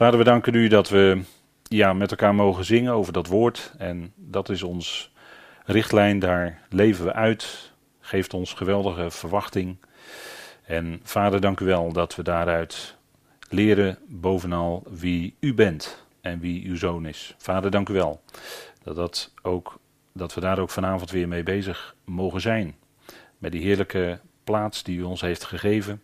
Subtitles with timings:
[0.00, 1.22] Vader, we danken u dat we
[1.62, 3.72] ja, met elkaar mogen zingen over dat woord.
[3.78, 5.12] En dat is ons
[5.64, 7.72] richtlijn, daar leven we uit.
[8.00, 9.76] Geeft ons geweldige verwachting.
[10.62, 12.96] En vader, dank u wel dat we daaruit
[13.48, 17.34] leren bovenal wie u bent en wie uw zoon is.
[17.38, 18.20] Vader, dank u wel
[18.82, 19.78] dat, dat, ook,
[20.12, 22.74] dat we daar ook vanavond weer mee bezig mogen zijn.
[23.38, 26.02] Met die heerlijke plaats die u ons heeft gegeven.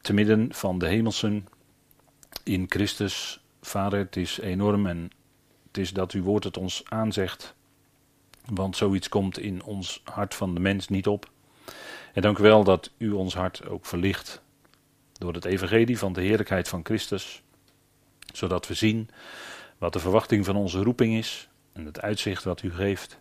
[0.00, 1.46] Te midden van de hemelsen
[2.44, 3.40] in Christus.
[3.60, 5.10] Vader, het is enorm en
[5.66, 7.54] het is dat uw woord het ons aanzegt.
[8.44, 11.30] Want zoiets komt in ons hart van de mens niet op.
[12.12, 14.42] En dank u wel dat u ons hart ook verlicht
[15.12, 17.42] door het evangelie van de heerlijkheid van Christus.
[18.32, 19.08] Zodat we zien
[19.78, 23.18] wat de verwachting van onze roeping is en het uitzicht wat u geeft.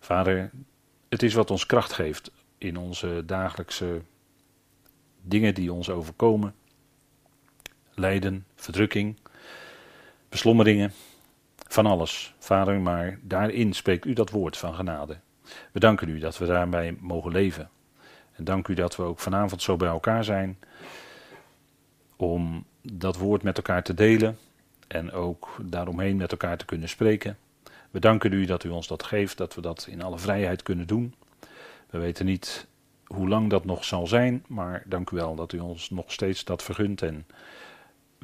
[0.00, 0.50] Vader,
[1.08, 4.02] het is wat ons kracht geeft in onze dagelijkse
[5.22, 6.54] dingen die ons overkomen
[7.94, 9.16] lijden, verdrukking,
[10.28, 10.92] beslommeringen,
[11.68, 15.16] van alles, Vader, maar daarin spreekt u dat woord van genade.
[15.72, 17.70] We danken u dat we daarbij mogen leven.
[18.32, 20.58] En dank u dat we ook vanavond zo bij elkaar zijn
[22.16, 24.38] om dat woord met elkaar te delen
[24.88, 27.38] en ook daaromheen met elkaar te kunnen spreken.
[27.90, 30.86] We danken u dat u ons dat geeft, dat we dat in alle vrijheid kunnen
[30.86, 31.14] doen.
[31.90, 32.66] We weten niet
[33.06, 36.44] hoe lang dat nog zal zijn, maar dank u wel dat u ons nog steeds
[36.44, 37.26] dat vergunt en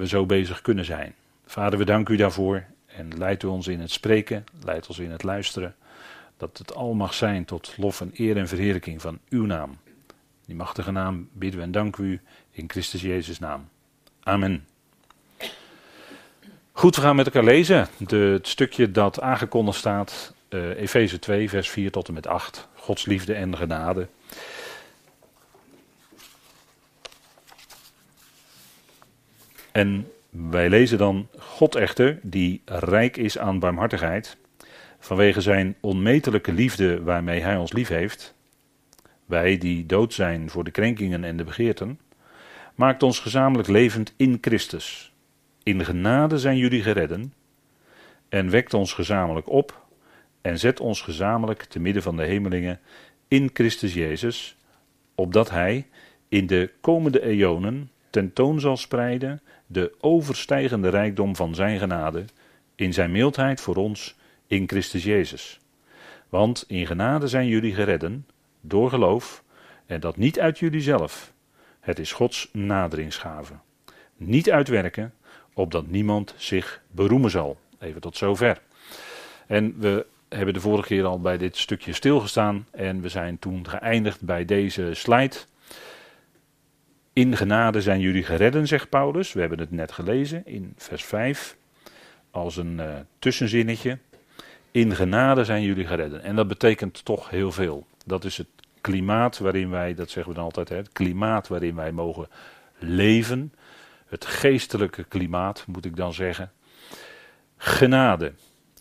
[0.00, 1.14] we zo bezig kunnen zijn.
[1.46, 5.10] Vader, we danken u daarvoor en leid u ons in het spreken, leid ons in
[5.10, 5.74] het luisteren.
[6.36, 9.78] Dat het al mag zijn tot lof en eer en verheerlijking van uw naam.
[10.46, 13.68] Die machtige naam bidden we en danken u in Christus Jezus' naam.
[14.22, 14.66] Amen.
[16.72, 17.88] Goed, we gaan met elkaar lezen.
[17.96, 22.68] De, het stukje dat aangekondigd staat, uh, Efeze 2, vers 4 tot en met 8.
[22.74, 24.08] Gods liefde en genade.
[29.72, 34.36] En wij lezen dan: God echter, die rijk is aan barmhartigheid,
[34.98, 38.34] vanwege zijn onmetelijke liefde waarmee hij ons lief heeft,
[39.26, 42.00] wij die dood zijn voor de krenkingen en de begeerten,
[42.74, 45.12] maakt ons gezamenlijk levend in Christus.
[45.62, 47.32] In genade zijn jullie geredden,
[48.28, 49.86] en wekt ons gezamenlijk op,
[50.40, 52.80] en zet ons gezamenlijk te midden van de hemelingen
[53.28, 54.56] in Christus Jezus,
[55.14, 55.86] opdat hij
[56.28, 59.40] in de komende eonen tentoon zal spreiden
[59.72, 62.24] de overstijgende rijkdom van zijn genade
[62.74, 64.14] in zijn mildheid voor ons
[64.46, 65.60] in Christus Jezus.
[66.28, 68.26] Want in genade zijn jullie geredden
[68.60, 69.42] door geloof
[69.86, 71.32] en dat niet uit jullie zelf.
[71.80, 73.54] Het is Gods naderingsgave.
[74.16, 75.14] Niet uitwerken,
[75.54, 77.58] opdat niemand zich beroemen zal.
[77.78, 78.60] Even tot zover.
[79.46, 83.68] En we hebben de vorige keer al bij dit stukje stilgestaan en we zijn toen
[83.68, 85.36] geëindigd bij deze slide.
[87.12, 89.32] In genade zijn jullie geredden, zegt Paulus.
[89.32, 91.56] We hebben het net gelezen in vers 5
[92.30, 93.98] als een uh, tussenzinnetje.
[94.70, 96.22] In genade zijn jullie geredden.
[96.22, 97.86] En dat betekent toch heel veel.
[98.06, 98.46] Dat is het
[98.80, 102.28] klimaat waarin wij, dat zeggen we dan altijd, hè, het klimaat waarin wij mogen
[102.78, 103.52] leven.
[104.06, 106.52] Het geestelijke klimaat, moet ik dan zeggen.
[107.56, 108.32] Genade.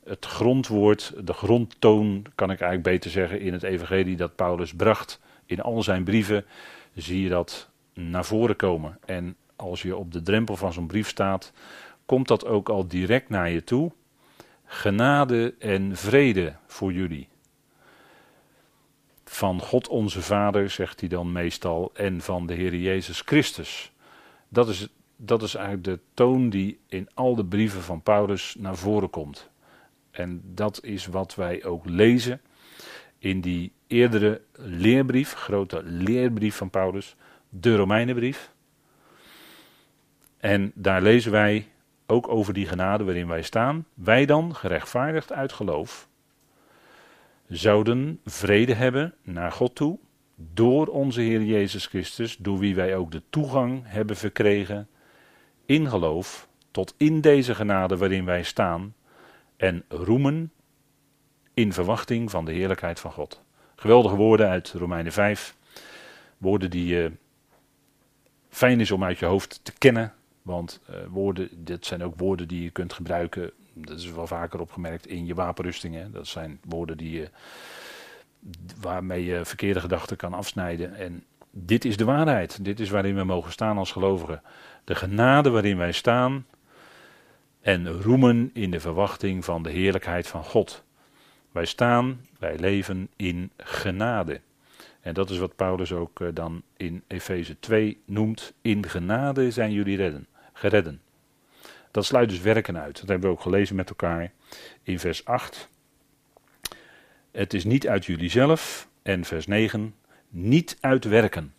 [0.03, 5.19] Het grondwoord, de grondtoon, kan ik eigenlijk beter zeggen, in het evangelie dat Paulus bracht.
[5.45, 6.45] In al zijn brieven
[6.95, 7.68] zie je dat
[7.99, 8.97] naar voren komen.
[9.05, 11.53] En als je op de drempel van zo'n brief staat,
[12.05, 13.91] komt dat ook al direct naar je toe.
[14.65, 17.27] Genade en vrede voor jullie.
[19.25, 23.91] Van God onze Vader, zegt hij dan meestal, en van de Heer Jezus Christus.
[24.49, 28.75] Dat is, dat is eigenlijk de toon die in al de brieven van Paulus naar
[28.75, 29.49] voren komt.
[30.11, 32.41] En dat is wat wij ook lezen
[33.19, 37.15] in die eerdere leerbrief, grote leerbrief van Paulus
[37.49, 38.51] de Romeinenbrief.
[40.37, 41.67] En daar lezen wij
[42.05, 43.85] ook over die genade waarin wij staan.
[43.93, 46.07] Wij dan, gerechtvaardigd uit geloof,
[47.47, 49.99] zouden vrede hebben naar God toe
[50.35, 54.87] door onze Heer Jezus Christus, door wie wij ook de toegang hebben verkregen
[55.65, 58.95] in geloof tot in deze genade waarin wij staan
[59.57, 60.51] en roemen
[61.53, 63.41] in verwachting van de heerlijkheid van God.
[63.75, 65.55] Geweldige woorden uit Romeinen 5,
[66.37, 67.11] woorden die je
[68.49, 70.13] fijn is om uit je hoofd te kennen.
[70.41, 73.51] Want uh, woorden, dit zijn ook woorden die je kunt gebruiken.
[73.73, 76.11] Dat is wel vaker opgemerkt in je wapenrustingen.
[76.11, 77.29] Dat zijn woorden die je,
[78.81, 80.95] waarmee je verkeerde gedachten kan afsnijden.
[80.95, 82.65] En dit is de waarheid.
[82.65, 84.41] Dit is waarin we mogen staan als gelovigen.
[84.83, 86.45] De genade waarin wij staan.
[87.61, 90.83] En roemen in de verwachting van de heerlijkheid van God.
[91.51, 94.41] Wij staan, wij leven in genade.
[95.01, 98.53] En dat is wat Paulus ook eh, dan in Efeze 2 noemt.
[98.61, 101.01] In genade zijn jullie redden, geredden.
[101.91, 102.99] Dat sluit dus werken uit.
[102.99, 104.31] Dat hebben we ook gelezen met elkaar
[104.83, 105.69] in vers 8.
[107.31, 108.87] Het is niet uit jullie zelf.
[109.01, 109.95] En vers 9.
[110.29, 111.53] Niet uit werken.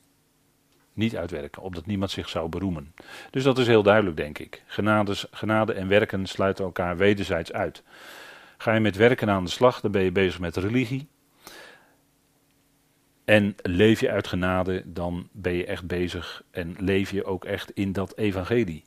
[0.93, 2.95] Niet uitwerken, opdat niemand zich zou beroemen.
[3.31, 4.63] Dus dat is heel duidelijk, denk ik.
[5.31, 7.83] Genade en werken sluiten elkaar wederzijds uit.
[8.59, 11.09] Ga je met werken aan de slag, dan ben je bezig met religie.
[13.31, 17.71] En leef je uit genade, dan ben je echt bezig en leef je ook echt
[17.71, 18.85] in dat evangelie.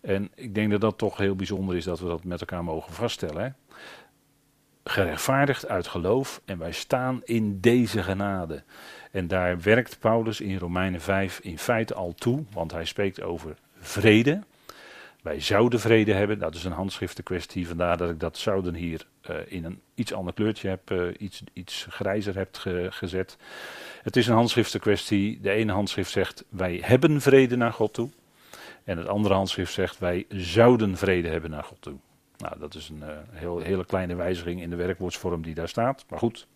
[0.00, 2.92] En ik denk dat dat toch heel bijzonder is dat we dat met elkaar mogen
[2.92, 3.42] vaststellen.
[3.42, 3.48] Hè?
[4.84, 8.62] Gerechtvaardigd uit geloof en wij staan in deze genade.
[9.10, 13.56] En daar werkt Paulus in Romeinen 5 in feite al toe, want hij spreekt over
[13.80, 14.42] vrede.
[15.22, 19.36] Wij zouden vrede hebben, dat is een handschriftenkwestie, vandaar dat ik dat zouden hier uh,
[19.46, 23.36] in een iets ander kleurtje heb, uh, iets, iets grijzer heb ge gezet.
[24.02, 25.40] Het is een handschriftenkwestie.
[25.40, 28.08] De ene handschrift zegt wij hebben vrede naar God toe.
[28.84, 31.96] En het andere handschrift zegt wij zouden vrede hebben naar God toe.
[32.38, 36.04] Nou, dat is een uh, heel, hele kleine wijziging in de werkwoordsvorm die daar staat.
[36.08, 36.46] Maar goed,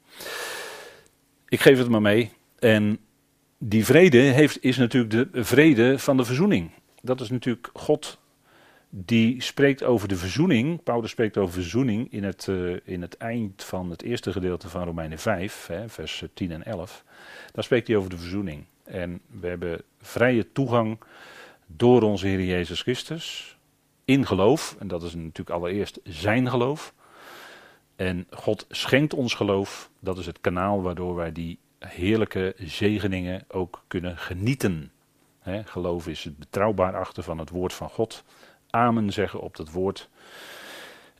[1.48, 2.32] ik geef het maar mee.
[2.58, 2.98] En
[3.58, 6.70] die vrede heeft, is natuurlijk de vrede van de verzoening.
[7.02, 8.18] Dat is natuurlijk God
[8.96, 10.82] die spreekt over de verzoening.
[10.82, 14.84] Paulus spreekt over verzoening in het, uh, in het eind van het eerste gedeelte van
[14.84, 17.04] Romeinen 5, hè, vers 10 en 11.
[17.52, 18.64] Daar spreekt hij over de verzoening.
[18.84, 20.98] En we hebben vrije toegang
[21.66, 23.56] door onze Heer Jezus Christus
[24.04, 24.76] in geloof.
[24.78, 26.94] En dat is natuurlijk allereerst zijn geloof.
[27.96, 29.90] En God schenkt ons geloof.
[30.00, 34.92] Dat is het kanaal waardoor wij die heerlijke zegeningen ook kunnen genieten.
[35.64, 38.24] geloof is het betrouwbaar achter van het woord van God
[38.74, 40.08] amen zeggen op dat woord.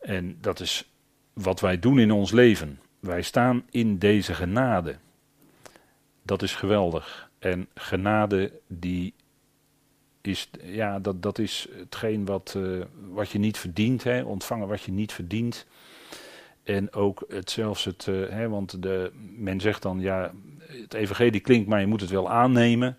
[0.01, 0.91] En dat is
[1.33, 2.81] wat wij doen in ons leven.
[3.01, 4.97] Wij staan in deze genade.
[6.23, 7.31] Dat is geweldig.
[7.39, 9.15] En genade die
[10.21, 14.05] is, ja, dat, dat is hetgeen wat, uh, wat je niet verdient.
[14.05, 14.23] Hè?
[14.23, 15.67] Ontvangen wat je niet verdient.
[16.63, 20.33] En ook het zelfs het, uh, hè, want de, men zegt dan, ja,
[20.67, 22.99] het evangelie klinkt, maar je moet het wel aannemen.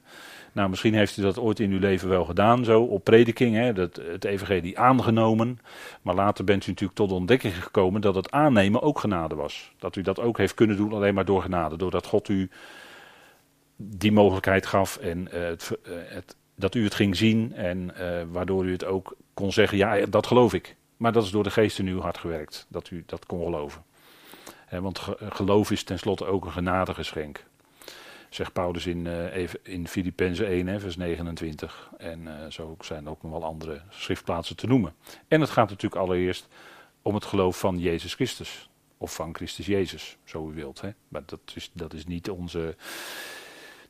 [0.56, 3.74] Nou, misschien heeft u dat ooit in uw leven wel gedaan, zo op prediking, hè,
[3.74, 5.60] dat, het evangelie aangenomen.
[6.02, 9.74] Maar later bent u natuurlijk tot de ontdekking gekomen dat het aannemen ook genade was.
[9.80, 11.78] Dat u dat ook heeft kunnen doen alleen maar door genade.
[11.78, 12.50] Doordat God u
[13.76, 18.66] die mogelijkheid gaf en het, uh, het, dat u het ging zien en uh, waardoor
[18.66, 20.76] u het ook kon zeggen, ja, dat geloof ik.
[20.98, 23.84] Maar dat is door de geest in uw hart gewerkt, dat u dat kon geloven.
[24.70, 25.00] want
[25.30, 27.46] geloof is tenslotte ook een genadegeschenk
[28.36, 31.92] zegt Paulus in, uh, in Filippenzen 1, hè, vers 29.
[31.98, 34.94] En uh, zo zijn er ook nog wel andere schriftplaatsen te noemen.
[35.28, 36.48] En het gaat natuurlijk allereerst
[37.02, 38.70] om het geloof van Jezus Christus.
[38.98, 40.82] Of van Christus Jezus, zo u wilt.
[40.82, 40.90] Hè.
[41.08, 42.76] Maar dat is, dat is niet onze.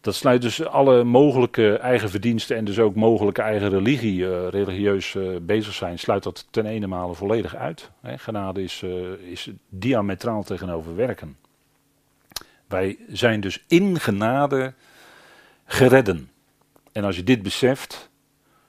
[0.01, 5.17] Dat sluit dus alle mogelijke eigen verdiensten en dus ook mogelijke eigen religie, uh, religieus
[5.41, 7.91] bezig zijn, sluit dat ten ene volledig uit.
[8.01, 8.17] Hè.
[8.17, 8.83] Genade is,
[9.29, 11.37] is diametraal tegenover werken.
[12.67, 14.73] Wij zijn dus in genade
[15.65, 16.29] geredden.
[16.91, 18.09] En als je dit beseft,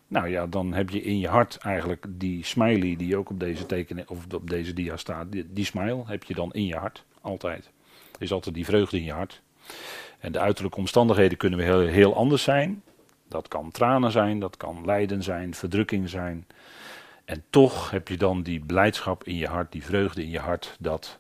[0.09, 3.67] nou ja, dan heb je in je hart eigenlijk die smiley die ook op deze
[3.67, 7.71] tekening of op deze dia staat, die, smile heb je dan in je hart, altijd.
[8.13, 9.43] Er is altijd die vreugde in je hart.
[10.19, 12.83] En de uiterlijke omstandigheden kunnen heel, heel anders zijn.
[13.29, 16.47] Dat kan tranen zijn, dat kan lijden zijn, verdrukking zijn.
[17.25, 20.77] En toch heb je dan die blijdschap in je hart, die vreugde in je hart,
[20.79, 21.19] dat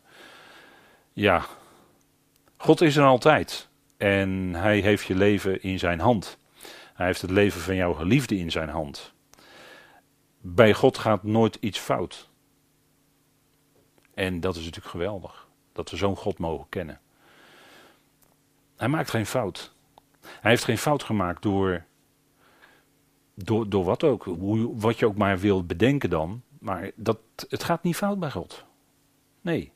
[1.12, 1.44] ja,
[2.56, 3.68] God is er altijd.
[3.96, 6.38] En hij heeft je leven in zijn hand.
[6.94, 9.14] Hij heeft het leven van jouw geliefde in zijn hand.
[10.40, 12.30] Bij God gaat nooit iets fout.
[14.14, 15.48] En dat is natuurlijk geweldig.
[15.72, 17.00] Dat we zo'n God mogen kennen.
[18.76, 19.74] Hij maakt geen fout.
[20.22, 21.84] Hij heeft geen fout gemaakt door.
[23.34, 24.24] Door, door wat ook.
[24.24, 26.42] Hoe, wat je ook maar wil bedenken dan.
[26.58, 28.64] Maar dat, het gaat niet fout bij God.
[29.40, 29.72] Nee.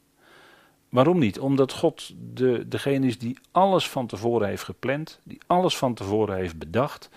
[0.91, 1.39] Waarom niet?
[1.39, 6.37] Omdat God de, degene is die alles van tevoren heeft gepland, die alles van tevoren
[6.37, 7.11] heeft bedacht.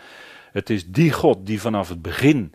[0.52, 2.54] Het is die God die vanaf het begin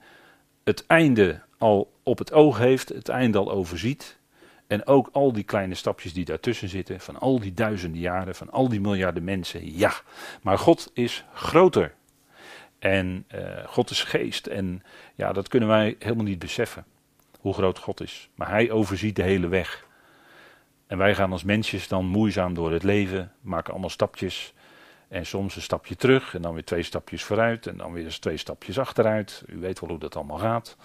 [0.65, 4.19] het einde al op het oog heeft, het einde al overziet.
[4.67, 8.51] En ook al die kleine stapjes die daartussen zitten, van al die duizenden jaren, van
[8.51, 9.93] al die miljarden mensen, ja.
[10.43, 11.95] Maar God is groter.
[12.79, 14.47] En uh, God is geest.
[14.47, 14.83] En
[15.15, 16.85] ja, dat kunnen wij helemaal niet beseffen,
[17.41, 18.29] hoe groot God is.
[18.35, 19.87] Maar Hij overziet de hele weg.
[20.89, 24.53] En wij gaan als mensjes dan moeizaam door het leven, maken allemaal stapjes.
[25.09, 28.37] En soms een stapje terug en dan weer twee stapjes vooruit en dan weer twee
[28.37, 29.43] stapjes achteruit.
[29.47, 30.77] U weet wel hoe dat allemaal gaat.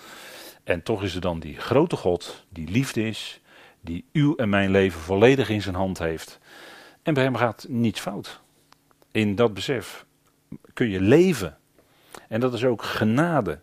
[0.64, 3.42] En toch is er dan die grote God, die liefde is,
[3.82, 6.40] die uw en mijn leven volledig in zijn hand heeft.
[7.02, 8.42] En bij hem gaat niets fout.
[9.12, 10.06] In dat besef
[10.74, 11.58] kun je leven.
[12.28, 13.60] En dat is ook genade.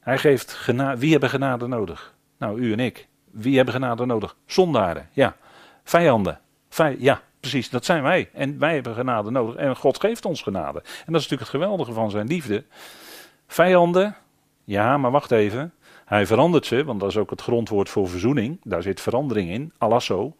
[0.00, 1.00] Hij geeft genade.
[1.00, 2.14] Wie hebben genade nodig?
[2.38, 3.08] Nou, u en ik.
[3.30, 4.36] Wie hebben genade nodig?
[4.46, 5.36] Zondaren, ja.
[5.86, 6.40] Vijanden.
[6.98, 8.30] ja, precies, dat zijn wij.
[8.32, 9.54] En wij hebben genade nodig.
[9.54, 10.78] En God geeft ons genade.
[10.78, 12.64] En dat is natuurlijk het geweldige van zijn liefde.
[13.46, 14.16] Vijanden,
[14.64, 15.72] ja, maar wacht even.
[16.04, 18.60] Hij verandert ze, want dat is ook het grondwoord voor verzoening.
[18.62, 20.36] Daar zit verandering in, alasso.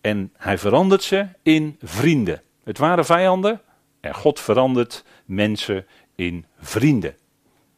[0.00, 2.42] En hij verandert ze in vrienden.
[2.64, 3.60] Het waren vijanden
[4.00, 7.16] en God verandert mensen in vrienden.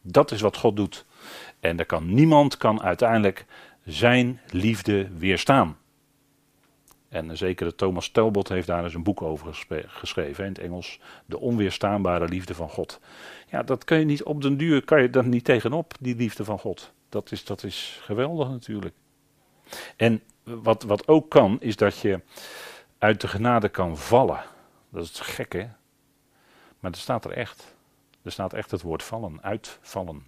[0.01, 1.05] Dat is wat God doet.
[1.59, 3.45] En er kan niemand kan uiteindelijk
[3.85, 5.77] zijn liefde weerstaan.
[7.11, 10.99] En zekere Thomas Telbot heeft daar eens een boek over geschreven in het Engels.
[11.25, 12.99] De onweerstaanbare liefde van God.
[13.49, 16.43] Ja, dat kun je niet op den duur, kan je dan niet tegenop, die liefde
[16.43, 16.93] van God.
[17.09, 18.95] Dat is, dat is geweldig natuurlijk.
[19.95, 22.21] En wat, wat ook kan, is dat je
[22.97, 24.43] uit de genade kan vallen.
[24.89, 25.67] Dat is gek hè.
[26.79, 27.75] Maar er staat er echt.
[28.21, 30.25] Er staat echt het woord vallen, uitvallen.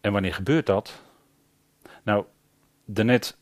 [0.00, 1.02] En wanneer gebeurt dat?
[2.02, 2.24] Nou,
[2.84, 3.36] daarnet,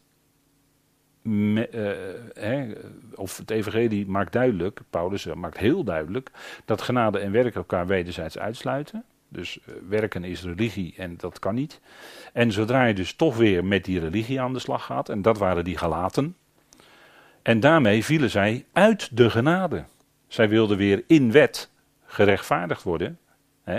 [1.26, 2.60] uh,
[3.14, 6.30] of het evangelie maakt duidelijk, Paulus maakt heel duidelijk,
[6.64, 9.04] dat genade en werk elkaar wederzijds uitsluiten.
[9.28, 11.80] Dus eh, werken is religie en dat kan niet.
[12.32, 15.38] En zodra je dus toch weer met die religie aan de slag gaat, en dat
[15.38, 16.36] waren die Galaten,
[17.42, 19.84] en daarmee vielen zij uit de genade.
[20.26, 21.70] Zij wilden weer in wet
[22.04, 23.18] gerechtvaardigd worden.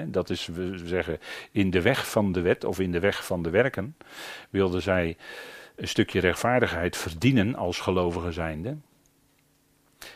[0.05, 1.19] dat is, we zeggen,
[1.51, 3.95] in de weg van de wet of in de weg van de werken.
[4.49, 5.17] Wilden zij
[5.77, 8.77] een stukje rechtvaardigheid verdienen als gelovigen zijnde.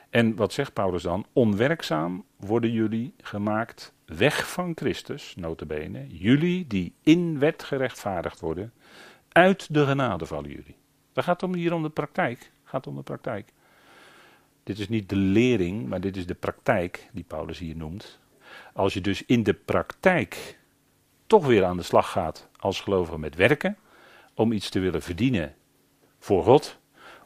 [0.10, 1.26] En wat zegt Paulus dan?
[1.34, 6.08] Onwerkzaam worden jullie gemaakt weg van Christus, notabene.
[6.08, 8.74] Jullie die in wet gerechtvaardigd worden,
[9.32, 10.76] uit de genade vallen jullie.
[11.14, 12.52] Dat gaat om hier om de praktijk.
[12.64, 13.54] gaat om de praktijk.
[14.64, 18.20] Dit is niet de lering, maar dit is de praktijk die Paulus hier noemt.
[18.74, 20.58] Als je dus in de praktijk
[21.28, 23.78] toch weer aan de slag gaat als gelovige met werken,
[24.34, 25.56] om iets te willen verdienen
[26.20, 26.80] voor God,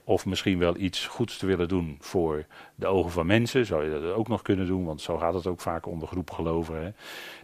[0.03, 2.45] of misschien wel iets goeds te willen doen voor
[2.75, 5.47] de ogen van mensen, zou je dat ook nog kunnen doen, want zo gaat het
[5.47, 6.95] ook vaak onder groepen gelovigen.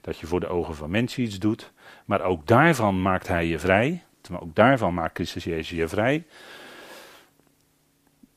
[0.02, 1.72] Dat je voor de ogen van mensen iets doet.
[2.06, 4.04] Maar ook daarvan maakt hij je vrij.
[4.30, 6.26] Maar ook daarvan maakt Christus Jezus je vrij.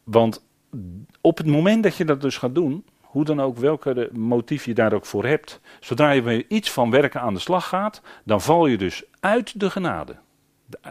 [0.05, 0.45] Want
[1.21, 4.75] op het moment dat je dat dus gaat doen, hoe dan ook, welke motief je
[4.75, 8.41] daar ook voor hebt, zodra je met iets van werken aan de slag gaat, dan
[8.41, 10.17] val je dus uit de genade.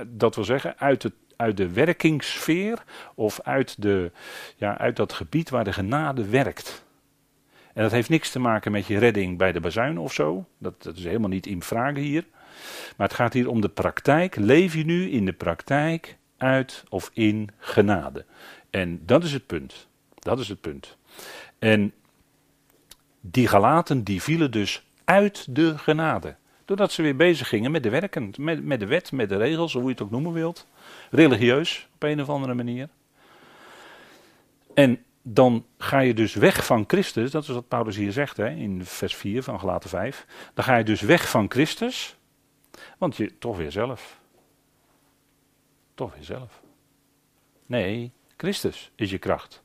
[0.07, 2.83] Dat wil zeggen, uit, het, uit de werkingssfeer
[3.15, 4.11] of uit, de,
[4.55, 6.83] ja, uit dat gebied waar de genade werkt.
[7.73, 10.45] En dat heeft niks te maken met je redding bij de bazuin of zo.
[10.57, 12.25] Dat, dat is helemaal niet in vraag hier.
[12.97, 14.35] Maar het gaat hier om de praktijk.
[14.35, 18.25] Leef je nu in de praktijk uit of in genade?
[18.69, 19.87] En dat is het punt.
[20.19, 20.97] Dat is het punt.
[21.59, 21.93] En
[23.21, 26.35] die Galaten die vielen dus uit de genade.
[26.65, 29.73] Doordat ze weer bezig gingen met de werken, met, met de wet, met de regels,
[29.73, 30.67] hoe je het ook noemen wilt.
[31.11, 32.89] Religieus, op een of andere manier.
[34.73, 38.49] En dan ga je dus weg van Christus, dat is wat Paulus hier zegt hè,
[38.49, 40.25] in vers 4 van Galaten 5.
[40.53, 42.17] Dan ga je dus weg van Christus,
[42.97, 44.19] want je toch weer zelf.
[45.93, 46.61] Toch weer zelf.
[47.65, 49.63] Nee, Christus is je kracht.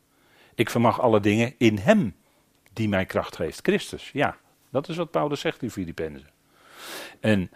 [0.55, 2.17] Ik vermag alle dingen in Hem
[2.73, 3.61] die mij kracht geeft.
[3.63, 4.37] Christus, ja.
[4.71, 6.29] Dat is wat Paulus zegt in Filippenzen.
[7.21, 7.51] En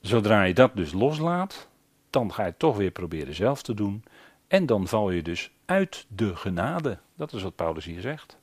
[0.00, 1.68] zodra je dat dus loslaat,
[2.10, 4.04] dan ga je toch weer proberen zelf te doen.
[4.46, 6.98] En dan val je dus uit de genade.
[7.16, 8.38] Dat is wat Paulus hier zegt.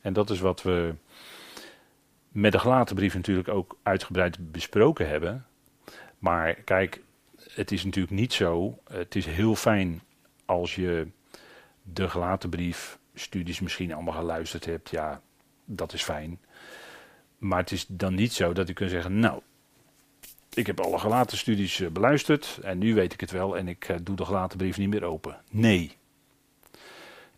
[0.00, 0.94] En dat is wat we
[2.28, 5.46] met de gelaten brief natuurlijk ook uitgebreid besproken hebben.
[6.18, 7.02] Maar kijk,
[7.54, 8.78] het is natuurlijk niet zo.
[8.90, 10.02] Het is heel fijn
[10.44, 11.08] als je
[11.82, 14.90] de gelaten brief studies misschien allemaal geluisterd hebt.
[14.90, 15.20] Ja,
[15.64, 16.40] dat is fijn.
[17.42, 19.40] Maar het is dan niet zo dat u kunt zeggen, nou,
[20.54, 23.88] ik heb alle gelaten studies eh, beluisterd en nu weet ik het wel en ik
[23.88, 25.40] eh, doe de gelaten brief niet meer open.
[25.50, 25.96] Nee.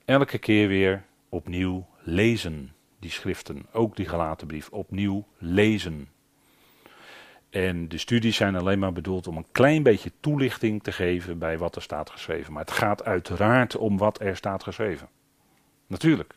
[0.04, 6.08] Elke keer weer opnieuw lezen, die schriften, ook die gelaten brief, opnieuw lezen.
[7.50, 11.58] En de studies zijn alleen maar bedoeld om een klein beetje toelichting te geven bij
[11.58, 12.52] wat er staat geschreven.
[12.52, 15.08] Maar het gaat uiteraard om wat er staat geschreven.
[15.86, 16.34] Natuurlijk.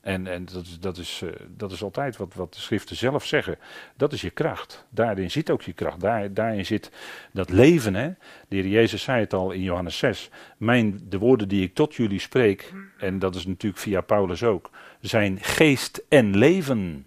[0.00, 3.26] En, en dat, is, dat, is, uh, dat is altijd wat, wat de schriften zelf
[3.26, 3.58] zeggen.
[3.96, 4.86] Dat is je kracht.
[4.90, 6.00] Daarin zit ook je kracht.
[6.00, 6.90] Daar, daarin zit
[7.32, 7.94] dat leven.
[7.94, 8.08] Hè?
[8.48, 10.30] De heer Jezus zei het al in Johannes 6.
[10.56, 14.70] Mijn, de woorden die ik tot jullie spreek, en dat is natuurlijk via Paulus ook,
[15.00, 17.06] zijn geest en leven.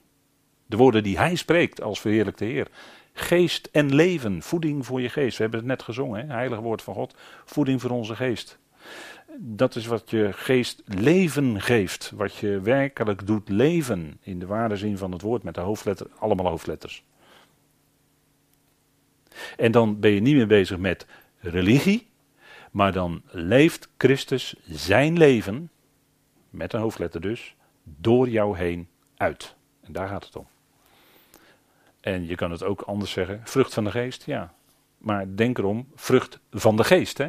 [0.65, 2.67] De woorden die hij spreekt als verheerlijkte Heer.
[3.13, 5.38] Geest en leven, voeding voor je geest.
[5.38, 6.33] We hebben het net gezongen, hè?
[6.33, 7.15] heilig woord van God.
[7.45, 8.59] Voeding voor onze geest
[9.37, 12.11] dat is wat je geest leven geeft.
[12.15, 14.17] Wat je werkelijk doet leven.
[14.21, 17.03] In de ware zin van het woord met de hoofdletter, allemaal hoofdletters.
[19.57, 21.05] En dan ben je niet meer bezig met
[21.39, 22.07] religie,
[22.71, 25.69] maar dan leeft Christus zijn leven,
[26.49, 28.87] met een hoofdletter dus, door jou heen
[29.17, 29.55] uit.
[29.81, 30.47] En daar gaat het om.
[31.99, 34.53] En je kan het ook anders zeggen, vrucht van de geest, ja.
[34.97, 37.27] Maar denk erom, vrucht van de geest, hè.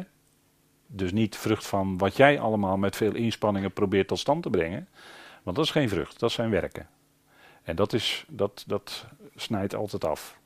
[0.95, 4.87] Dus niet vrucht van wat jij allemaal met veel inspanningen probeert tot stand te brengen.
[5.43, 6.87] Want dat is geen vrucht, dat zijn werken.
[7.63, 10.39] En dat, is, dat, dat snijdt altijd af.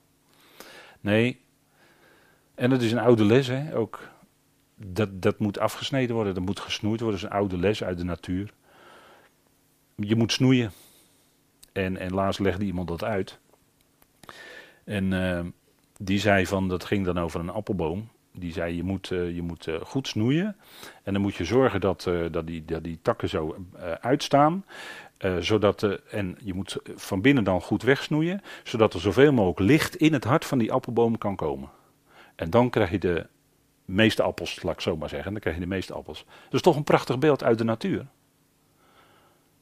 [1.00, 1.41] Nee,
[2.56, 4.10] en dat is een oude les, hè, ook.
[4.75, 7.20] Dat, dat moet afgesneden worden, dat moet gesnoeid worden.
[7.20, 8.53] Dat is een oude les uit de natuur.
[9.96, 10.72] Je moet snoeien.
[11.72, 13.39] En, en laatst legde iemand dat uit.
[14.84, 15.46] En uh,
[15.98, 18.10] die zei van, dat ging dan over een appelboom.
[18.39, 20.55] Die zei, je moet, uh, je moet uh, goed snoeien.
[21.03, 23.55] En dan moet je zorgen dat, dat, die, dat die takken zo
[24.01, 24.65] uitstaan.
[25.39, 28.41] zodat de, en je moet van binnen dan goed wegsnoeien.
[28.63, 31.69] Zodat er zoveel mogelijk licht in het hart van die appelboom kan komen.
[32.36, 33.27] En dan krijg je de
[33.86, 35.31] meeste appels, laat ik zo maar zeggen.
[35.31, 36.25] Dan krijg je de meeste appels.
[36.43, 38.05] Dat is toch een prachtig beeld uit de natuur.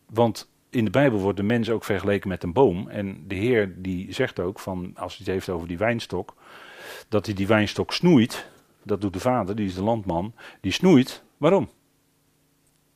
[0.05, 2.89] Want in de Bijbel wordt de mens ook vergeleken met een boom.
[2.89, 6.35] En de Heer die zegt ook, van, als hij het heeft over die wijnstok,
[7.09, 8.49] dat hij die wijnstok snoeit.
[8.87, 10.33] Dat doet de vader, die is de landman.
[10.61, 11.23] Die snoeit.
[11.37, 11.69] Waarom?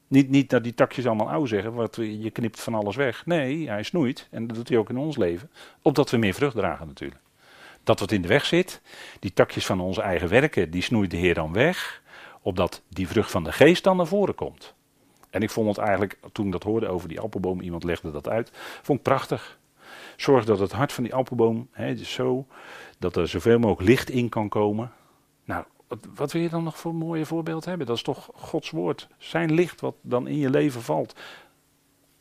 [0.07, 3.25] Niet, niet dat die takjes allemaal oud zeggen, wat je knipt van alles weg.
[3.25, 4.27] Nee, hij snoeit.
[4.31, 5.49] En dat doet hij ook in ons leven.
[5.81, 7.21] Opdat we meer vrucht dragen natuurlijk.
[7.83, 8.81] Dat wat in de weg zit,
[9.19, 12.01] die takjes van onze eigen werken, die snoeit de Heer dan weg.
[12.41, 14.73] Opdat die vrucht van de geest dan naar voren komt.
[15.29, 18.29] En ik vond het eigenlijk, toen ik dat hoorde over die appelboom, iemand legde dat
[18.29, 19.59] uit, vond ik prachtig.
[20.15, 22.45] Zorg dat het hart van die appelboom, hè, zo,
[22.99, 24.91] dat er zoveel mogelijk licht in kan komen.
[25.45, 25.65] Nou,
[26.13, 27.87] wat, wil je dan nog voor een mooie voorbeeld hebben?
[27.87, 29.07] Dat is toch Gods woord.
[29.17, 31.19] Zijn licht wat dan in je leven valt.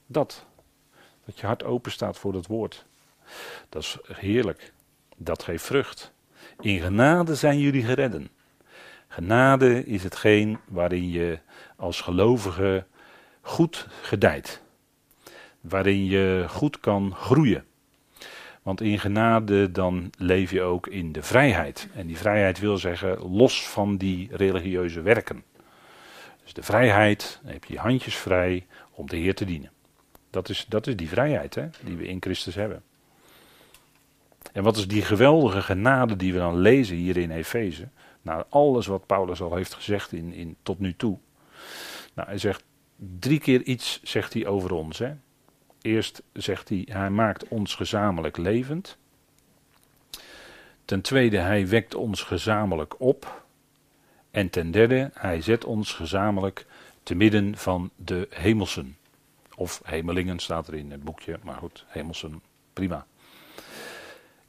[0.06, 0.46] Dat.
[1.24, 2.86] Dat je hart open staat voor dat woord.
[3.68, 4.72] Dat is heerlijk.
[5.16, 6.12] Dat geeft vrucht.
[6.60, 8.30] In genade zijn jullie geredden.
[9.08, 11.38] Genade is hetgeen waarin je
[11.76, 12.86] als gelovige
[13.40, 14.62] goed gedijt.
[15.60, 17.64] Waarin je goed kan groeien.
[18.62, 21.88] Want in genade dan leef je ook in de vrijheid.
[21.94, 25.44] En die vrijheid wil zeggen los van die religieuze werken.
[26.42, 29.70] Dus de vrijheid, dan heb je je handjes vrij om de Heer te dienen.
[30.30, 32.82] Dat is, dat is die vrijheid hè, die we in Christus hebben.
[34.52, 37.88] En wat is die geweldige genade die we dan lezen hier in Efeze?
[38.22, 41.18] Nou, alles wat Paulus al heeft gezegd in, in, tot nu toe.
[42.14, 42.64] Nou, hij zegt
[43.18, 44.98] drie keer iets zegt hij over ons.
[44.98, 45.12] Hè.
[45.82, 48.96] Eerst zegt hij, hij maakt ons gezamenlijk levend.
[50.84, 53.44] Ten tweede, hij wekt ons gezamenlijk op.
[54.30, 56.66] En ten derde, hij zet ons gezamenlijk
[57.02, 58.96] te midden van de hemelsen.
[59.54, 63.06] Of hemelingen staat er in het boekje, maar goed, hemelsen, prima.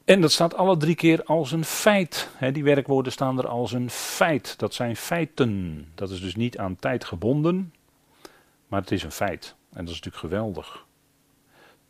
[0.05, 2.29] En dat staat alle drie keer als een feit.
[2.53, 4.59] die werkwoorden staan er als een feit.
[4.59, 5.85] Dat zijn feiten.
[5.95, 7.73] Dat is dus niet aan tijd gebonden,
[8.67, 9.55] maar het is een feit.
[9.69, 10.85] En dat is natuurlijk geweldig.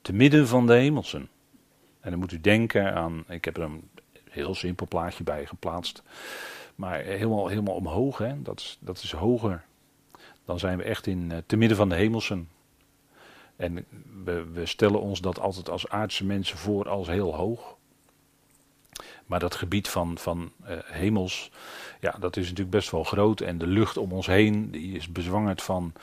[0.02, 1.30] Te midden van de hemelsen.
[2.00, 3.90] En dan moet u denken aan, ik heb er een
[4.30, 6.04] heel simpel plaatje bij geplaatst.
[6.76, 8.42] Maar helemaal, helemaal omhoog, hè?
[8.42, 9.64] Dat, is, dat is hoger.
[10.46, 12.50] Dan zijn we echt in, uh, te midden van de hemelsen.
[13.56, 13.86] En
[14.24, 17.78] we, we stellen ons dat altijd als aardse mensen voor als heel hoog.
[19.26, 21.52] Maar dat gebied van, van uh, hemels,
[22.00, 23.42] ja, dat is natuurlijk best wel groot.
[23.42, 25.94] En de lucht om ons heen, die is bezwangerd van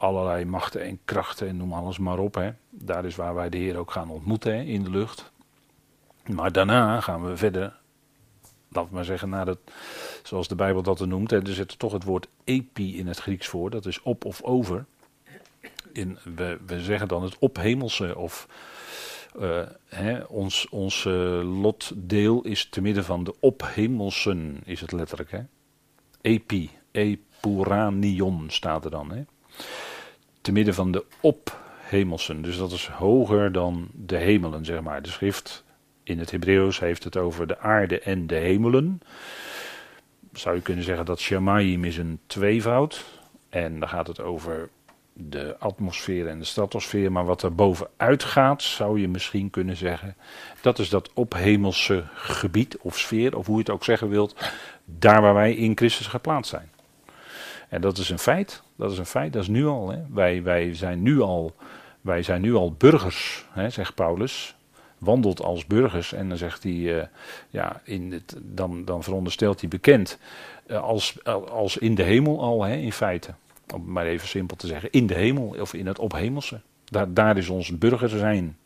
[0.00, 2.34] allerlei machten en krachten en noem alles maar op.
[2.34, 2.50] Hè.
[2.70, 5.32] Daar is waar wij de Heer ook gaan ontmoeten in de lucht.
[6.26, 7.76] Maar daarna gaan we verder,
[8.68, 9.58] laten we maar zeggen, naar het,
[10.22, 11.30] zoals de Bijbel dat noemt.
[11.30, 14.42] Hè, er zit toch het woord epi in het Grieks voor, dat is op of
[14.42, 14.84] over.
[15.92, 18.48] In, we, we zeggen dan het ophemelse of
[19.38, 25.30] uh, hè, ons, ons uh, lotdeel is te midden van de ophemelsen, is het letterlijk.
[25.30, 25.40] Hè?
[26.20, 29.12] Epi, epuranion staat er dan.
[29.12, 29.22] Hè?
[30.40, 35.02] Te midden van de ophemelsen, dus dat is hoger dan de hemelen, zeg maar.
[35.02, 35.64] De schrift
[36.02, 39.00] in het Hebreeuws heeft het over de aarde en de hemelen.
[40.32, 43.04] Zou je kunnen zeggen dat Shamayim is een tweevoud.
[43.48, 44.68] En dan gaat het over
[45.12, 47.12] de atmosfeer en de stratosfeer.
[47.12, 50.16] Maar wat er bovenuit gaat, zou je misschien kunnen zeggen.
[50.60, 54.50] Dat is dat ophemelse gebied of sfeer, of hoe je het ook zeggen wilt.
[54.84, 56.70] Daar waar wij in Christus geplaatst zijn.
[57.68, 58.62] En dat is een feit.
[58.80, 59.32] Dat is een feit.
[59.32, 59.90] Dat is nu al.
[59.90, 59.98] Hè.
[60.10, 61.54] Wij, wij, zijn nu al
[62.00, 64.54] wij zijn nu al burgers, hè, zegt Paulus.
[64.98, 66.12] Wandelt als burgers.
[66.12, 66.72] En dan zegt hij.
[66.72, 67.02] Uh,
[67.50, 70.18] ja, in het, dan, dan veronderstelt hij bekend.
[70.66, 73.34] Uh, als, als in de hemel al, hè, in feite
[73.74, 76.60] om maar even simpel te zeggen, in de hemel of in het ophemelse.
[76.84, 78.56] Daar, daar is ons burger zijn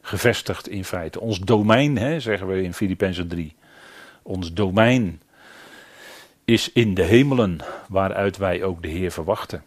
[0.00, 1.20] gevestigd in feite.
[1.20, 3.54] Ons domein, hè, zeggen we in Filippenzen 3.
[4.22, 5.20] Ons domein
[6.44, 9.62] is in de hemelen, waaruit wij ook de Heer verwachten.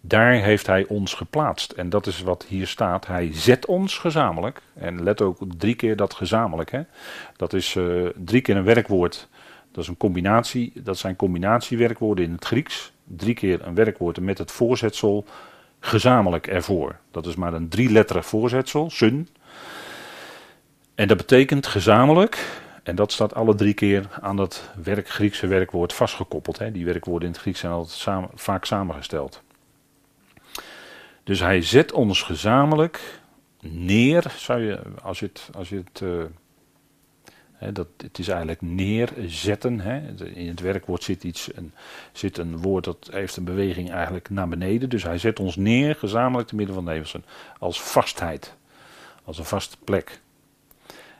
[0.00, 1.72] Daar heeft Hij ons geplaatst.
[1.72, 3.06] En dat is wat hier staat.
[3.06, 4.62] Hij zet ons gezamenlijk.
[4.74, 6.70] En let ook drie keer dat gezamenlijk.
[6.70, 6.82] Hè?
[7.36, 9.28] Dat is uh, drie keer een werkwoord.
[9.72, 10.72] Dat is een combinatie.
[10.74, 12.92] Dat zijn combinatiewerkwoorden in het Grieks.
[13.04, 15.24] Drie keer een werkwoord met het voorzetsel
[15.80, 16.96] gezamenlijk ervoor.
[17.10, 19.28] Dat is maar een drieletterig voorzetsel, sun.
[20.94, 22.46] En dat betekent gezamenlijk,
[22.82, 26.58] en dat staat alle drie keer aan dat werk, Griekse werkwoord vastgekoppeld.
[26.58, 26.72] Hè.
[26.72, 29.42] Die werkwoorden in het Grieks zijn altijd samen, vaak samengesteld.
[31.24, 33.20] Dus hij zet ons gezamenlijk
[33.60, 36.02] neer, zou je, als je het, als je het
[37.62, 39.80] hè, dat, het is eigenlijk neerzetten.
[39.80, 40.24] Hè.
[40.24, 41.72] In het werkwoord zit, iets, een,
[42.12, 44.88] zit een woord dat heeft een beweging eigenlijk naar beneden.
[44.88, 47.02] Dus hij zet ons neer gezamenlijk te midden van de.
[47.58, 48.54] Als vastheid.
[49.24, 50.20] Als een vaste plek.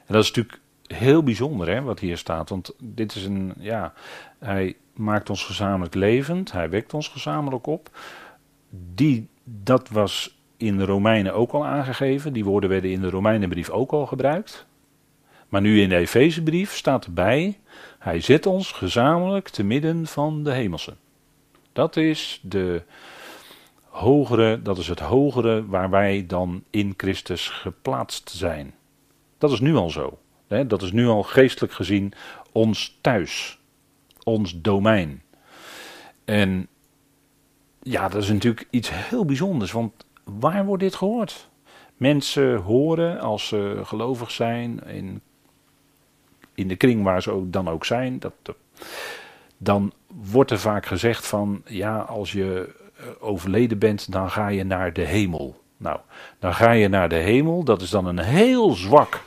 [0.07, 0.62] En dat is natuurlijk
[0.93, 2.49] heel bijzonder hè, wat hier staat.
[2.49, 3.93] Want dit is een, ja,
[4.39, 6.53] hij maakt ons gezamenlijk levend.
[6.53, 7.91] Hij wekt ons gezamenlijk op.
[8.95, 12.33] Die, dat was in de Romeinen ook al aangegeven.
[12.33, 14.67] Die woorden werden in de Romeinenbrief ook al gebruikt.
[15.49, 17.59] Maar nu in de Efezebrief staat erbij:
[17.99, 20.97] Hij zet ons gezamenlijk te midden van de hemelsen.
[21.73, 22.83] Dat is de
[23.89, 28.75] hogere, dat is het hogere waar wij dan in Christus geplaatst zijn.
[29.39, 30.19] Dat is nu al zo.
[30.53, 30.67] Hè?
[30.67, 32.13] Dat is nu al geestelijk gezien
[32.53, 33.59] ons thuis,
[34.23, 35.23] ons domein.
[36.25, 36.69] En
[37.83, 39.93] ja, dat is natuurlijk iets heel bijzonders, want
[40.25, 41.49] waar wordt dit gehoord?
[41.97, 45.21] Mensen horen als ze gelovig zijn in,
[46.55, 48.33] in de kring waar ze ook, dan ook zijn, dat,
[49.57, 54.65] dan wordt er vaak gezegd van ja, als je eh, overleden bent, dan ga je
[54.65, 55.61] naar de hemel.
[55.77, 55.99] Nou,
[56.39, 59.23] dan ga je naar de hemel, dat is dan een heel zwak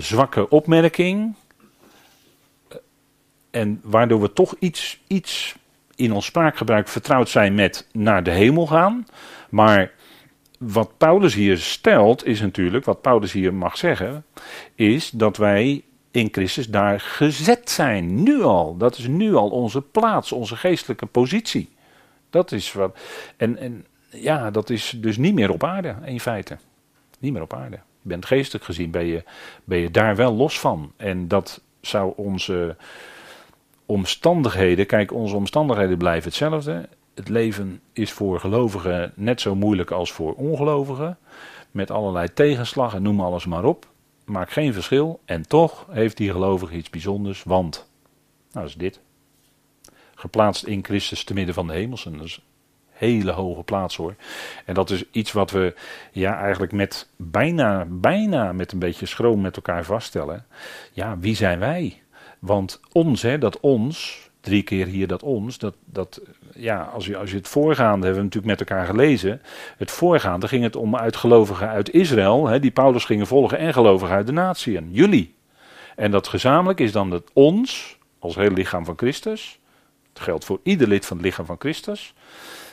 [0.00, 1.34] zwakke opmerking.
[3.50, 5.56] En waardoor we toch iets, iets
[5.94, 9.06] in ons spraakgebruik vertrouwd zijn met naar de hemel gaan.
[9.50, 9.92] Maar
[10.58, 14.24] wat Paulus hier stelt, is natuurlijk, wat Paulus hier mag zeggen,
[14.74, 18.22] is dat wij in Christus daar gezet zijn.
[18.22, 18.76] Nu al.
[18.76, 21.68] Dat is nu al onze plaats, onze geestelijke positie.
[22.30, 22.98] Dat is wat.
[23.36, 26.58] En, en ja, dat is dus niet meer op aarde, in feite.
[27.18, 29.24] Niet meer op aarde bent geestelijk gezien, ben je,
[29.64, 30.92] ben je daar wel los van.
[30.96, 32.76] En dat zou onze
[33.86, 36.88] omstandigheden, kijk, onze omstandigheden blijven hetzelfde.
[37.14, 41.18] Het leven is voor gelovigen net zo moeilijk als voor ongelovigen.
[41.70, 43.86] Met allerlei tegenslag en noem alles maar op.
[44.24, 45.20] Maakt geen verschil.
[45.24, 47.90] En toch heeft die gelovige iets bijzonders, want,
[48.52, 49.00] nou is dit.
[50.14, 52.16] Geplaatst in Christus te midden van de hemelsen.
[52.16, 52.42] Dat is
[52.98, 54.14] hele hoge plaats hoor.
[54.64, 55.74] En dat is iets wat we
[56.12, 60.46] ja, eigenlijk met bijna, bijna met een beetje schroom met elkaar vaststellen.
[60.92, 62.02] Ja, wie zijn wij?
[62.38, 66.20] Want ons, hè, dat ons, drie keer hier dat ons, dat, dat
[66.54, 69.42] ja, als je, als je het voorgaande hebben we natuurlijk met elkaar gelezen.
[69.76, 74.14] Het voorgaande ging het om uitgelovigen uit Israël, hè, die Paulus gingen volgen, en gelovigen
[74.14, 75.34] uit de natieën, jullie.
[75.96, 79.58] En dat gezamenlijk is dan het ons, als heel lichaam van Christus.
[80.12, 82.14] Het geldt voor ieder lid van het lichaam van Christus.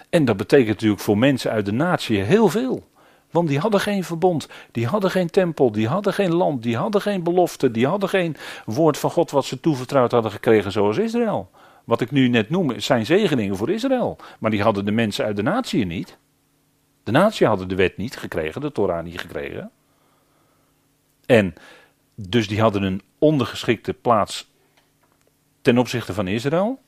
[0.09, 2.87] En dat betekent natuurlijk voor mensen uit de natie heel veel.
[3.31, 7.01] Want die hadden geen verbond, die hadden geen tempel, die hadden geen land, die hadden
[7.01, 11.49] geen belofte, die hadden geen woord van God wat ze toevertrouwd hadden gekregen zoals Israël.
[11.83, 14.17] Wat ik nu net noem zijn zegeningen voor Israël.
[14.39, 16.17] Maar die hadden de mensen uit de natie niet.
[17.03, 19.71] De natie hadden de wet niet gekregen, de Torah niet gekregen.
[21.25, 21.53] En
[22.15, 24.51] dus die hadden een ondergeschikte plaats
[25.61, 26.79] ten opzichte van Israël.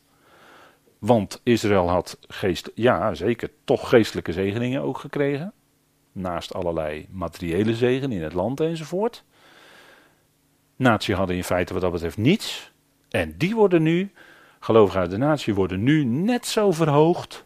[1.00, 5.54] Want Israël had geest, ja zeker, toch geestelijke zegeningen ook gekregen.
[6.12, 9.24] Naast allerlei materiële zegen in het land enzovoort.
[10.76, 12.72] Natie hadden in feite wat dat betreft niets.
[13.10, 14.12] En die worden nu,
[14.60, 17.46] gelovigen uit de natie, worden nu net zo verhoogd.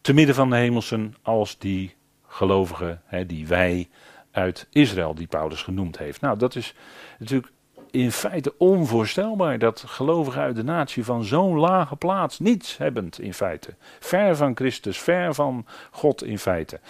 [0.00, 1.94] Te midden van de hemelsen als die
[2.26, 3.88] gelovigen, hè, die wij
[4.30, 6.20] uit Israël, die Paulus genoemd heeft.
[6.20, 6.74] Nou, dat is
[7.18, 7.52] natuurlijk
[7.92, 13.34] in feite onvoorstelbaar dat gelovigen uit de natie van zo'n lage plaats, niets hebbend in
[13.34, 16.80] feite, ver van Christus, ver van God in feite.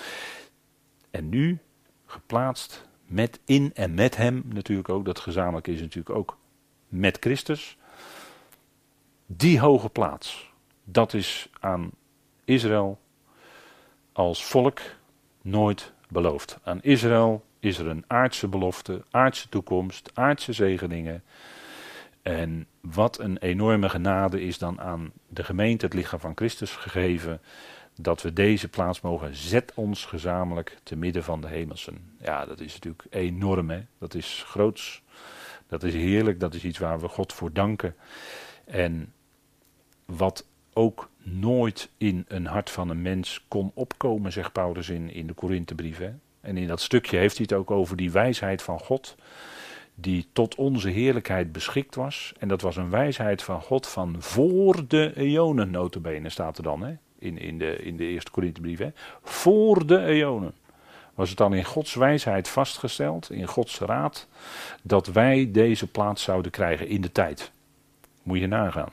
[1.11, 1.59] En nu
[2.07, 6.37] geplaatst met in en met hem natuurlijk ook, dat gezamenlijk is natuurlijk ook
[6.89, 7.77] met Christus.
[9.27, 10.53] Die hoge plaats,
[10.85, 11.91] dat is aan
[12.45, 12.99] Israël
[14.13, 14.81] als volk
[15.43, 16.59] nooit beloofd.
[16.63, 21.23] Aan Israël is er een aardse belofte, aardse toekomst, aardse zegeningen.
[22.23, 27.41] En wat een enorme genade is dan aan de gemeente, het lichaam van Christus, gegeven.
[27.95, 29.37] Dat we deze plaats mogen.
[29.37, 32.15] Zet ons gezamenlijk te midden van de hemelsen.
[32.21, 33.81] Ja, dat is natuurlijk enorm, hè?
[33.99, 35.03] Dat is groots.
[35.67, 37.95] Dat is heerlijk, dat is iets waar we God voor danken.
[38.65, 39.13] En
[40.05, 45.27] wat ook nooit in een hart van een mens kon opkomen, zegt Paulus in, in
[45.27, 46.01] de Korinthebrief.
[46.43, 49.15] En in dat stukje heeft hij het ook over die wijsheid van God,
[49.95, 52.33] die tot onze heerlijkheid beschikt was.
[52.39, 56.83] En dat was een wijsheid van God van voor de eonen, notabene staat er dan,
[56.83, 56.95] hè?
[57.19, 58.81] In, in, de, in de eerste Korinthebrief.
[59.23, 60.55] Voor de eonen
[61.15, 64.29] was het dan in Gods wijsheid vastgesteld, in Gods raad,
[64.83, 67.53] dat wij deze plaats zouden krijgen in de tijd.
[68.23, 68.93] Moet je nagaan.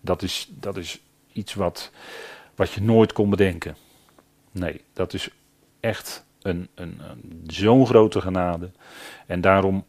[0.00, 1.00] Dat is, dat is
[1.32, 1.90] iets wat,
[2.54, 3.76] wat je nooit kon bedenken.
[4.52, 5.30] Nee, dat is
[5.80, 7.00] echt een, een,
[7.46, 8.70] zo'n grote genade.
[9.26, 9.84] En daarom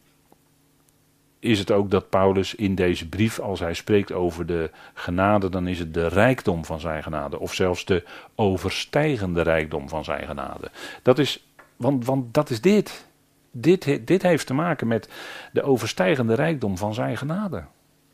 [1.42, 5.66] is het ook dat Paulus in deze brief, als hij spreekt over de genade, dan
[5.66, 7.38] is het de rijkdom van zijn genade.
[7.38, 10.70] Of zelfs de overstijgende rijkdom van zijn genade.
[11.02, 13.06] Dat is, want, want dat is dit.
[13.50, 14.06] dit.
[14.06, 15.08] Dit heeft te maken met
[15.52, 17.64] de overstijgende rijkdom van zijn genade.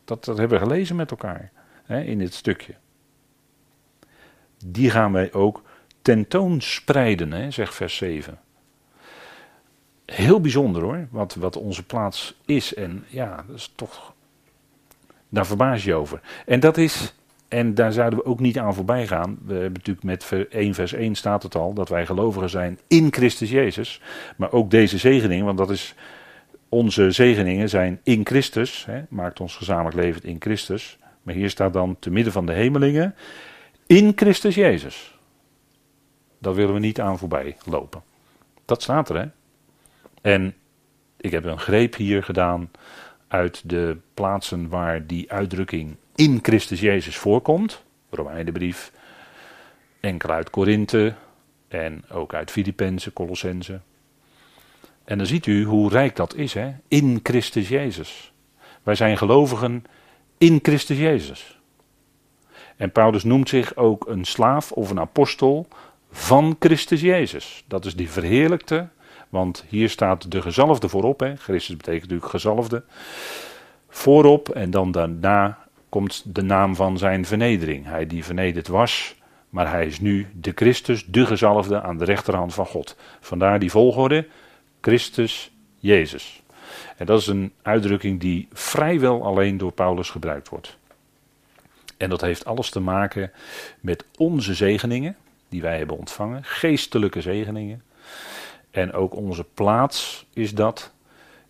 [0.05, 1.51] Dat, dat hebben we gelezen met elkaar
[1.83, 2.73] hè, in dit stukje.
[4.65, 5.61] Die gaan wij ook
[6.01, 8.39] tentoonspreiden, hè, zegt vers 7.
[10.05, 12.73] Heel bijzonder hoor, wat, wat onze plaats is.
[12.73, 14.13] En ja, dat is toch.
[15.29, 16.21] Daar verbaas je over.
[16.45, 17.13] En dat is.
[17.47, 19.39] En daar zouden we ook niet aan voorbij gaan.
[19.45, 23.07] We hebben natuurlijk met 1 vers 1 staat het al dat wij gelovigen zijn in
[23.13, 24.01] Christus Jezus.
[24.37, 25.95] Maar ook deze zegening, want dat is
[26.69, 28.85] onze zegeningen zijn in Christus.
[28.85, 30.97] Hè, maakt ons gezamenlijk leven in Christus.
[31.23, 33.15] Maar hier staat dan te midden van de hemelingen
[33.87, 35.18] in Christus Jezus.
[36.39, 38.03] Dat willen we niet aan voorbij lopen.
[38.65, 39.25] Dat staat er, hè?
[40.21, 40.55] En
[41.17, 42.71] ik heb een greep hier gedaan
[43.27, 47.83] uit de plaatsen waar die uitdrukking in Christus Jezus voorkomt.
[48.09, 48.91] Romeinenbrief,
[49.99, 51.13] enkel uit Korinthe
[51.67, 53.79] en ook uit Filippenzen, Colossense.
[55.03, 56.73] En dan ziet u hoe rijk dat is, hè?
[56.87, 58.33] In Christus Jezus.
[58.83, 59.83] Wij zijn gelovigen
[60.37, 61.59] in Christus Jezus.
[62.75, 65.67] En Paulus noemt zich ook een slaaf of een apostel
[66.11, 67.63] van Christus Jezus.
[67.67, 68.87] Dat is die verheerlijkte,
[69.29, 71.19] want hier staat de gezalfde voorop.
[71.19, 71.35] Hè.
[71.35, 72.83] Christus betekent natuurlijk gezalfde.
[73.89, 75.57] Voorop en dan daarna
[75.89, 77.85] komt de naam van zijn vernedering.
[77.85, 79.15] Hij die vernederd was,
[79.49, 82.95] maar hij is nu de Christus, de gezalfde aan de rechterhand van God.
[83.19, 84.27] Vandaar die volgorde,
[84.81, 86.41] Christus Jezus.
[86.97, 90.77] En dat is een uitdrukking die vrijwel alleen door Paulus gebruikt wordt.
[91.97, 93.31] En dat heeft alles te maken
[93.79, 95.15] met onze zegeningen,
[95.49, 97.83] die wij hebben ontvangen, geestelijke zegeningen.
[98.71, 100.91] En ook onze plaats is dat,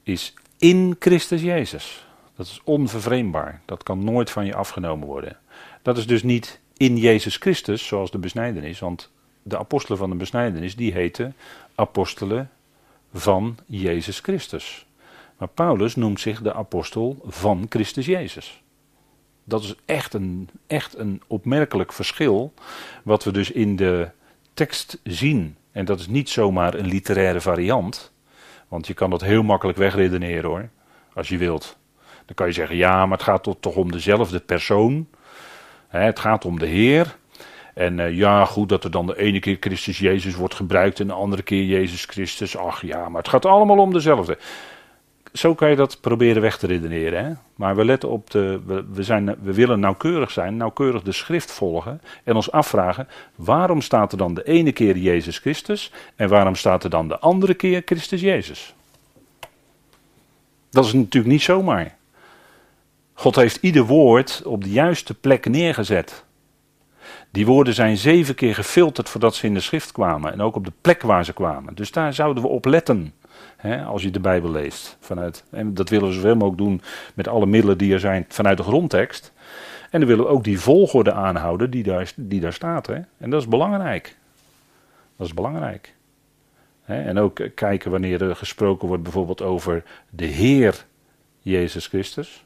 [0.03, 2.07] is in Christus Jezus.
[2.35, 3.61] Dat is onvervreemdbaar.
[3.65, 5.37] Dat kan nooit van je afgenomen worden.
[5.81, 8.79] Dat is dus niet in Jezus Christus, zoals de besnijdenis.
[8.79, 9.11] Want
[9.43, 11.35] de apostelen van de besnijdenis, die heten
[11.75, 12.49] apostelen
[13.13, 14.85] van Jezus Christus.
[15.37, 18.61] Maar Paulus noemt zich de apostel van Christus Jezus.
[19.49, 22.53] Dat is echt een, echt een opmerkelijk verschil,
[23.03, 24.09] wat we dus in de
[24.53, 25.55] tekst zien.
[25.71, 28.11] En dat is niet zomaar een literaire variant,
[28.67, 30.69] want je kan dat heel makkelijk wegredeneren hoor,
[31.13, 31.77] als je wilt.
[32.25, 35.07] Dan kan je zeggen, ja, maar het gaat toch, om dezelfde persoon.
[35.87, 37.17] het gaat om de Heer.
[37.73, 41.07] En uh, ja, goed dat er dan de ene keer Christus Jezus wordt gebruikt en
[41.07, 42.57] de andere keer Jezus Christus.
[42.57, 44.37] Ach ja, maar het gaat allemaal om dezelfde
[45.33, 47.25] zo kan je dat proberen weg te redeneren.
[47.25, 47.33] Hè?
[47.55, 48.59] Maar we letten op de.
[48.65, 52.01] We, we, zijn, we willen nauwkeurig zijn, nauwkeurig de schrift volgen.
[52.23, 55.91] En ons afvragen: waarom staat er dan de ene keer Jezus Christus?
[56.15, 58.73] En waarom staat er dan de andere keer Christus Jezus?
[60.69, 61.97] Dat is natuurlijk niet zomaar.
[63.13, 66.23] God heeft ieder woord op de juiste plek neergezet.
[67.31, 70.33] Die woorden zijn zeven keer gefilterd voordat ze in de schrift kwamen.
[70.33, 71.75] En ook op de plek waar ze kwamen.
[71.75, 73.13] Dus daar zouden we op letten.
[73.57, 74.97] Hè, als je de Bijbel leest.
[74.99, 76.81] Vanuit, en dat willen we zoveel mogelijk doen
[77.13, 79.31] met alle middelen die er zijn vanuit de grondtekst.
[79.89, 82.87] En dan willen we ook die volgorde aanhouden die daar, die daar staat.
[82.87, 82.99] Hè.
[83.17, 84.17] En dat is belangrijk.
[85.15, 85.95] Dat is belangrijk.
[86.81, 90.85] Hè, en ook kijken wanneer er gesproken wordt bijvoorbeeld over de Heer
[91.39, 92.43] Jezus Christus.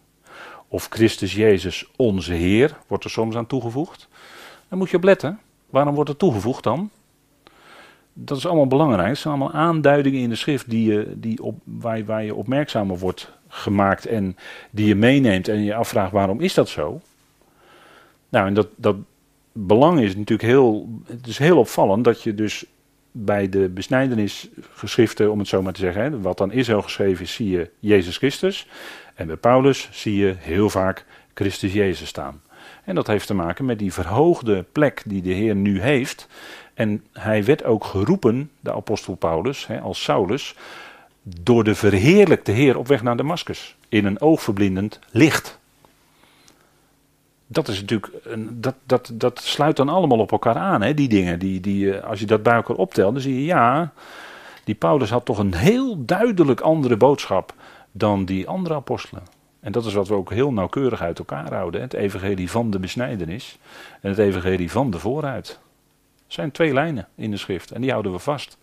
[0.67, 4.07] Of Christus Jezus onze Heer, wordt er soms aan toegevoegd.
[4.69, 5.39] Dan moet je op letten.
[5.69, 6.89] Waarom wordt er toegevoegd dan?
[8.13, 9.07] Dat is allemaal belangrijk.
[9.07, 12.97] Het zijn allemaal aanduidingen in de schrift die je, die op, waar, waar je opmerkzamer
[12.97, 14.37] wordt gemaakt en
[14.71, 17.01] die je meeneemt en je afvraagt waarom is dat zo?
[18.29, 18.95] Nou, en dat, dat
[19.51, 22.65] belang is natuurlijk heel, het is heel opvallend dat je dus
[23.11, 27.33] bij de besnijdenisgeschriften, om het zo maar te zeggen, hè, wat dan Israël geschreven is,
[27.33, 28.67] zie je Jezus Christus.
[29.15, 32.41] En bij Paulus zie je heel vaak Christus Jezus staan.
[32.83, 36.27] En dat heeft te maken met die verhoogde plek die de Heer nu heeft.
[36.73, 40.55] En hij werd ook geroepen, de apostel Paulus, hè, als Saulus,
[41.23, 43.75] door de verheerlijkte Heer op weg naar Damascus.
[43.89, 45.59] in een oogverblindend licht.
[47.47, 48.09] Dat is natuurlijk,
[48.49, 51.39] dat, dat, dat sluit dan allemaal op elkaar aan, hè, die dingen.
[51.39, 53.93] Die, die, als je dat bij elkaar optelt, dan zie je ja,
[54.63, 57.53] die Paulus had toch een heel duidelijk andere boodschap
[57.91, 59.23] dan die andere apostelen.
[59.59, 61.81] En dat is wat we ook heel nauwkeurig uit elkaar houden.
[61.81, 63.57] Het evangelie van de besnijdenis
[64.01, 65.59] en het evangelie van de vooruit.
[66.33, 68.57] Zijn twee lijnen in de schrift en die houden we vast.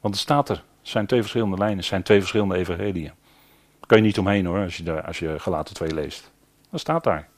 [0.00, 0.62] Want het staat er.
[0.82, 3.04] Zijn twee verschillende lijnen, zijn twee verschillende evangeliën.
[3.04, 6.30] Daar kan je niet omheen hoor, als je, daar, als je gelaten twee leest.
[6.70, 7.28] Dat staat daar.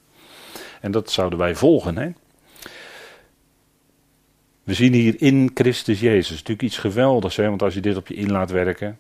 [0.81, 1.97] En dat zouden wij volgen.
[1.99, 2.11] Hè?
[4.63, 7.37] We zien hier in Christus Jezus natuurlijk iets geweldigs.
[7.37, 7.49] Hè?
[7.49, 8.99] Want als je dit op je in laat werken.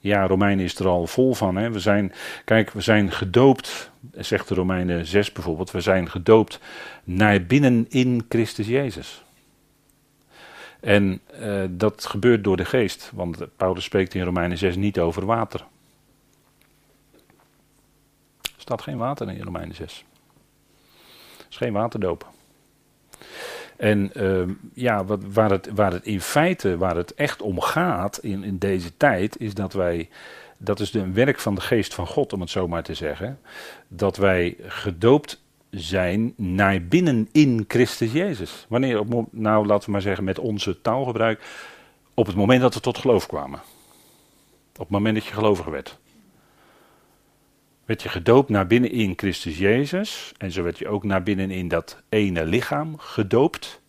[0.00, 1.56] Ja, Romeinen is er al vol van.
[1.56, 1.70] Hè?
[1.70, 2.12] We zijn,
[2.44, 5.70] kijk, we zijn gedoopt, zegt de Romeinen 6 bijvoorbeeld.
[5.70, 6.60] We zijn gedoopt
[7.04, 9.24] naar binnen in Christus Jezus.
[10.80, 13.10] En uh, dat gebeurt door de geest.
[13.14, 15.60] Want Paulus spreekt in Romeinen 6 niet over water.
[18.42, 20.04] Er staat geen water in Romeinen 6.
[21.38, 22.28] Er is geen waterdoop.
[23.76, 28.18] En uh, ja, wat, waar, het, waar het in feite, waar het echt om gaat
[28.18, 30.08] in, in deze tijd, is dat wij,
[30.58, 33.40] dat is een werk van de geest van God, om het zo maar te zeggen,
[33.88, 38.66] dat wij gedoopt zijn naar binnen in Christus Jezus.
[38.68, 41.42] Wanneer, op, nou laten we maar zeggen met onze taalgebruik,
[42.14, 43.60] op het moment dat we tot geloof kwamen.
[44.72, 45.98] Op het moment dat je gelovig werd
[47.86, 50.32] werd je gedoopt naar binnen in Christus Jezus.
[50.38, 53.80] En zo werd je ook naar binnen in dat ene lichaam gedoopt.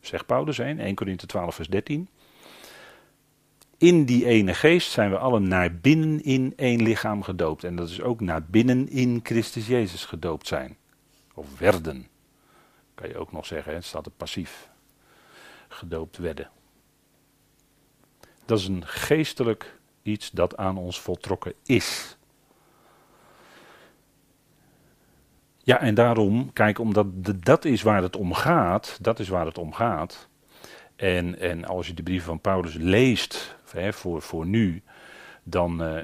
[0.00, 2.08] Zegt Paulus 1, 1 Corinthië 12 vers 13.
[3.78, 7.64] In die ene geest zijn we allen naar binnen in één lichaam gedoopt.
[7.64, 10.76] En dat is ook naar binnen in Christus Jezus gedoopt zijn.
[11.34, 12.08] Of werden.
[12.94, 14.68] Kan je ook nog zeggen, het staat er passief.
[15.68, 16.50] Gedoopt werden.
[18.44, 22.16] Dat is een geestelijk iets dat aan ons voltrokken is.
[25.58, 27.06] Ja, en daarom, kijk, omdat
[27.44, 30.28] dat is waar het om gaat, dat is waar het om gaat.
[30.96, 34.82] En, en als je de brief van Paulus leest, hè, voor, voor nu,
[35.42, 36.00] dan uh,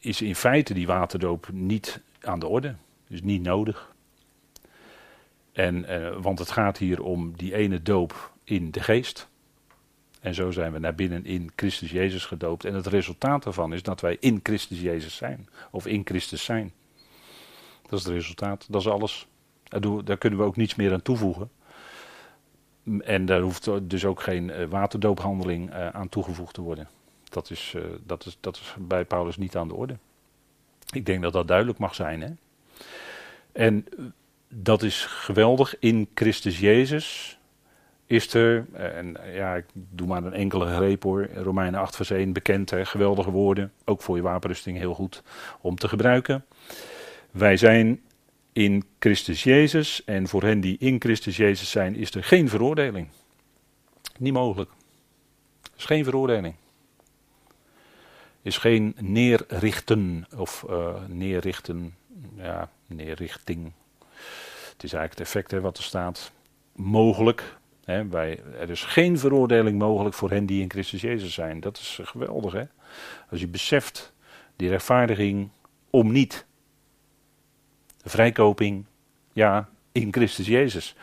[0.00, 2.74] is in feite die waterdoop niet aan de orde.
[3.08, 3.93] Dus niet nodig.
[5.54, 9.28] En, uh, want het gaat hier om die ene doop in de geest.
[10.20, 12.64] En zo zijn we naar binnen in Christus Jezus gedoopt.
[12.64, 15.48] En het resultaat daarvan is dat wij in Christus Jezus zijn.
[15.70, 16.72] Of in Christus zijn.
[17.82, 18.66] Dat is het resultaat.
[18.70, 19.26] Dat is alles.
[20.04, 21.50] Daar kunnen we ook niets meer aan toevoegen.
[23.00, 26.88] En daar hoeft dus ook geen eh, waterdoophandeling eh, aan toegevoegd te worden.
[27.30, 29.96] Dat is, eh, dat, is, dat is bij Paulus niet aan de orde.
[30.90, 32.20] Ik denk dat dat duidelijk mag zijn.
[32.20, 32.28] Hè?
[33.52, 33.86] En
[34.54, 35.78] dat is geweldig.
[35.78, 37.38] In Christus Jezus
[38.06, 42.32] is er, en ja, ik doe maar een enkele greep hoor, Romeinen 8 vers 1,
[42.32, 43.72] bekend, hè, geweldige woorden.
[43.84, 45.22] Ook voor je wapenrusting heel goed
[45.60, 46.44] om te gebruiken.
[47.30, 48.00] Wij zijn
[48.52, 53.08] in Christus Jezus en voor hen die in Christus Jezus zijn is er geen veroordeling.
[54.18, 54.70] Niet mogelijk.
[55.76, 56.54] Is geen veroordeling.
[58.42, 61.94] Er is geen neerrichten of uh, neerrichten,
[62.36, 63.72] ja, neerrichting.
[64.74, 66.32] Het is eigenlijk het effect hè, wat er staat.
[66.72, 67.56] Mogelijk.
[67.84, 71.60] Hè, bij, er is geen veroordeling mogelijk voor hen die in Christus Jezus zijn.
[71.60, 72.64] Dat is geweldig hè.
[73.30, 74.12] Als je beseft
[74.56, 75.50] die rechtvaardiging
[75.90, 76.46] om niet
[78.02, 78.84] vrijkoping,
[79.32, 80.94] ja, in Christus Jezus.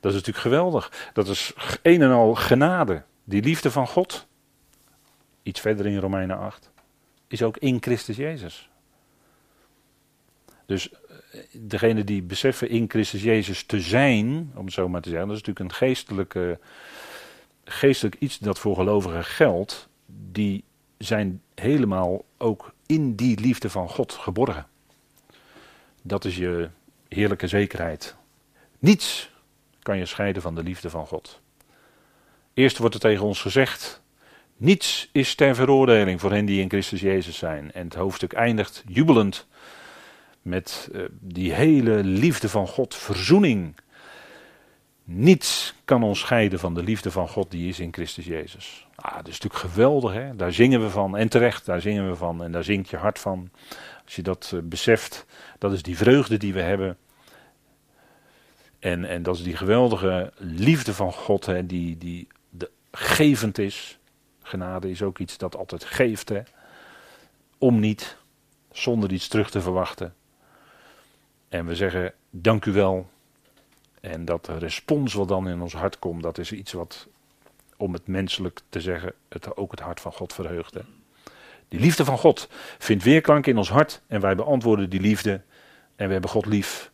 [0.00, 1.10] Dat is natuurlijk geweldig.
[1.12, 3.02] Dat is een en al genade.
[3.24, 4.26] Die liefde van God,
[5.42, 6.70] iets verder in Romeinen 8,
[7.28, 8.70] is ook in Christus Jezus.
[10.66, 15.08] Dus eh, degene die beseffen in Christus Jezus te zijn, om het zo maar te
[15.08, 16.58] zeggen, dat is natuurlijk een geestelijke,
[17.64, 19.88] geestelijk iets dat voor gelovigen geldt,
[20.32, 20.64] die
[20.98, 24.66] zijn helemaal ook in die liefde van God geborgen.
[26.02, 26.68] Dat is je
[27.08, 28.16] heerlijke zekerheid.
[28.78, 29.30] Niets
[29.82, 31.40] kan je scheiden van de liefde van God.
[32.54, 34.02] Eerst wordt er tegen ons gezegd:
[34.56, 37.72] niets is ter veroordeling voor hen die in Christus Jezus zijn.
[37.72, 39.46] En het hoofdstuk eindigt jubelend
[40.46, 43.74] met uh, die hele liefde van God, verzoening.
[45.04, 48.86] Niets kan ons scheiden van de liefde van God die is in Christus Jezus.
[48.94, 50.36] Ah, dat is natuurlijk geweldig, hè?
[50.36, 51.16] daar zingen we van.
[51.16, 52.42] En terecht, daar zingen we van.
[52.42, 53.50] En daar zingt je hart van.
[54.04, 55.26] Als je dat uh, beseft,
[55.58, 56.96] dat is die vreugde die we hebben.
[58.78, 63.98] En, en dat is die geweldige liefde van God, hè, die, die de, gevend is.
[64.42, 66.40] Genade is ook iets dat altijd geeft, hè,
[67.58, 68.16] om niet,
[68.72, 70.14] zonder iets terug te verwachten.
[71.56, 73.10] En we zeggen, dank u wel.
[74.00, 77.08] En dat respons wat dan in ons hart komt, dat is iets wat,
[77.76, 80.74] om het menselijk te zeggen, het, ook het hart van God verheugt.
[80.74, 80.80] Hè.
[81.68, 82.48] Die liefde van God
[82.78, 85.40] vindt weerklank in ons hart en wij beantwoorden die liefde
[85.96, 86.90] en we hebben God lief.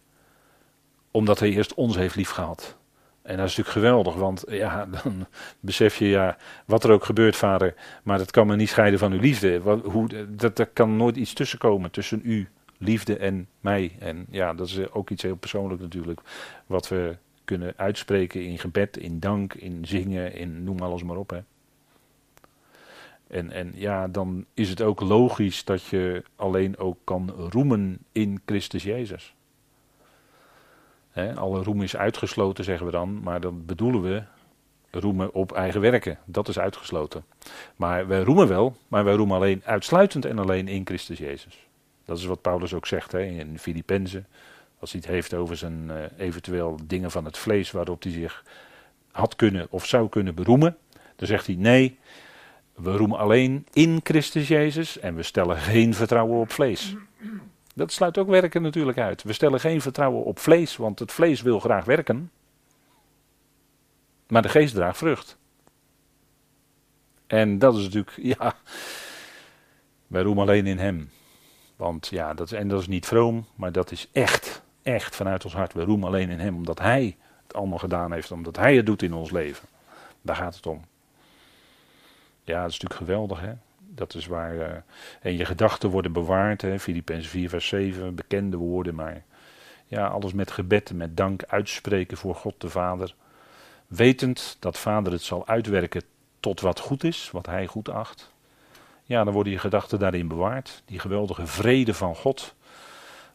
[1.11, 2.77] Omdat hij eerst ons heeft liefgehad.
[3.23, 5.27] En dat is natuurlijk geweldig, want ja, dan
[5.61, 6.37] besef je ja,
[6.67, 9.59] wat er ook gebeurt, vader, maar dat kan me niet scheiden van uw liefde.
[9.85, 12.49] Hoe, dat, er kan nooit iets tussenkomen tussen u,
[12.83, 13.93] liefde en mij.
[13.99, 16.21] En ja, dat is ook iets heel persoonlijk natuurlijk,
[16.67, 21.31] wat we kunnen uitspreken in gebed, in dank, in zingen, in noem alles maar op.
[21.31, 21.41] Hè.
[23.27, 28.41] En, en ja, dan is het ook logisch dat je alleen ook kan roemen in
[28.47, 29.35] Christus Jezus.
[31.35, 34.23] alle roem is uitgesloten, zeggen we dan, maar dan bedoelen we
[34.91, 36.19] roemen op eigen werken.
[36.25, 37.25] Dat is uitgesloten.
[37.77, 41.67] Maar wij roemen wel, maar wij roemen alleen uitsluitend en alleen in Christus Jezus.
[42.05, 44.27] Dat is wat Paulus ook zegt hè, in Filippenzen.
[44.79, 48.45] Als hij het heeft over zijn uh, eventueel dingen van het vlees waarop hij zich
[49.11, 50.77] had kunnen of zou kunnen beroemen.
[51.17, 51.99] Dan zegt hij nee,
[52.75, 56.95] we roemen alleen in Christus Jezus en we stellen geen vertrouwen op vlees.
[57.75, 59.23] Dat sluit ook werken natuurlijk uit.
[59.23, 62.31] We stellen geen vertrouwen op vlees, want het vlees wil graag werken.
[64.29, 65.37] Maar de geest draagt vrucht.
[67.27, 68.55] En dat is natuurlijk, ja,
[70.07, 71.11] wij roemen alleen in Hem.
[71.83, 75.45] Want ja, dat is, en dat is niet vroom, maar dat is echt, echt vanuit
[75.45, 75.73] ons hart.
[75.73, 79.03] We roemen alleen in Hem, omdat Hij het allemaal gedaan heeft, omdat Hij het doet
[79.03, 79.69] in ons leven.
[80.21, 80.85] Daar gaat het om.
[82.45, 83.53] Ja, dat is natuurlijk geweldig, hè.
[83.79, 84.55] Dat is waar.
[84.55, 84.67] Uh,
[85.21, 86.79] en je gedachten worden bewaard, hè.
[86.79, 89.23] Filippenzen 4, vers 7, bekende woorden, maar.
[89.87, 93.15] Ja, alles met gebed, met dank uitspreken voor God de Vader.
[93.87, 96.03] Wetend dat Vader het zal uitwerken
[96.41, 98.32] tot wat goed is, wat Hij goed acht.
[99.13, 100.83] Ja, dan worden je gedachten daarin bewaard.
[100.85, 102.55] Die geweldige vrede van God,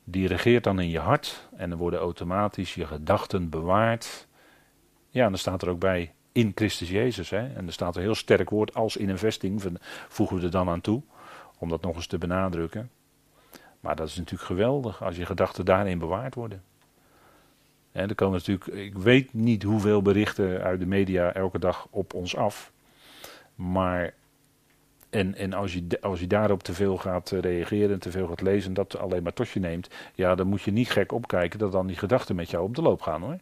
[0.04, 1.48] die regeert dan in je hart.
[1.56, 4.28] En dan worden automatisch je gedachten bewaard.
[5.10, 7.30] Ja, dan staat er ook bij in Christus Jezus.
[7.30, 7.54] Hè?
[7.54, 9.64] En er staat een heel sterk woord als in een vesting,
[10.08, 11.02] voegen we er dan aan toe,
[11.58, 12.92] om dat nog eens te benadrukken.
[13.80, 16.64] Maar dat is natuurlijk geweldig als je gedachten daarin bewaard worden.
[17.92, 22.14] En er komen natuurlijk, ik weet niet hoeveel berichten uit de media elke dag op
[22.14, 22.72] ons af.
[23.56, 24.14] Maar,
[25.10, 28.74] en, en als, je, als je daarop te veel gaat reageren, te veel gaat lezen,
[28.74, 31.88] dat alleen maar tot je neemt, ja, dan moet je niet gek opkijken dat dan
[31.88, 33.38] die gedachten met jou op de loop gaan hoor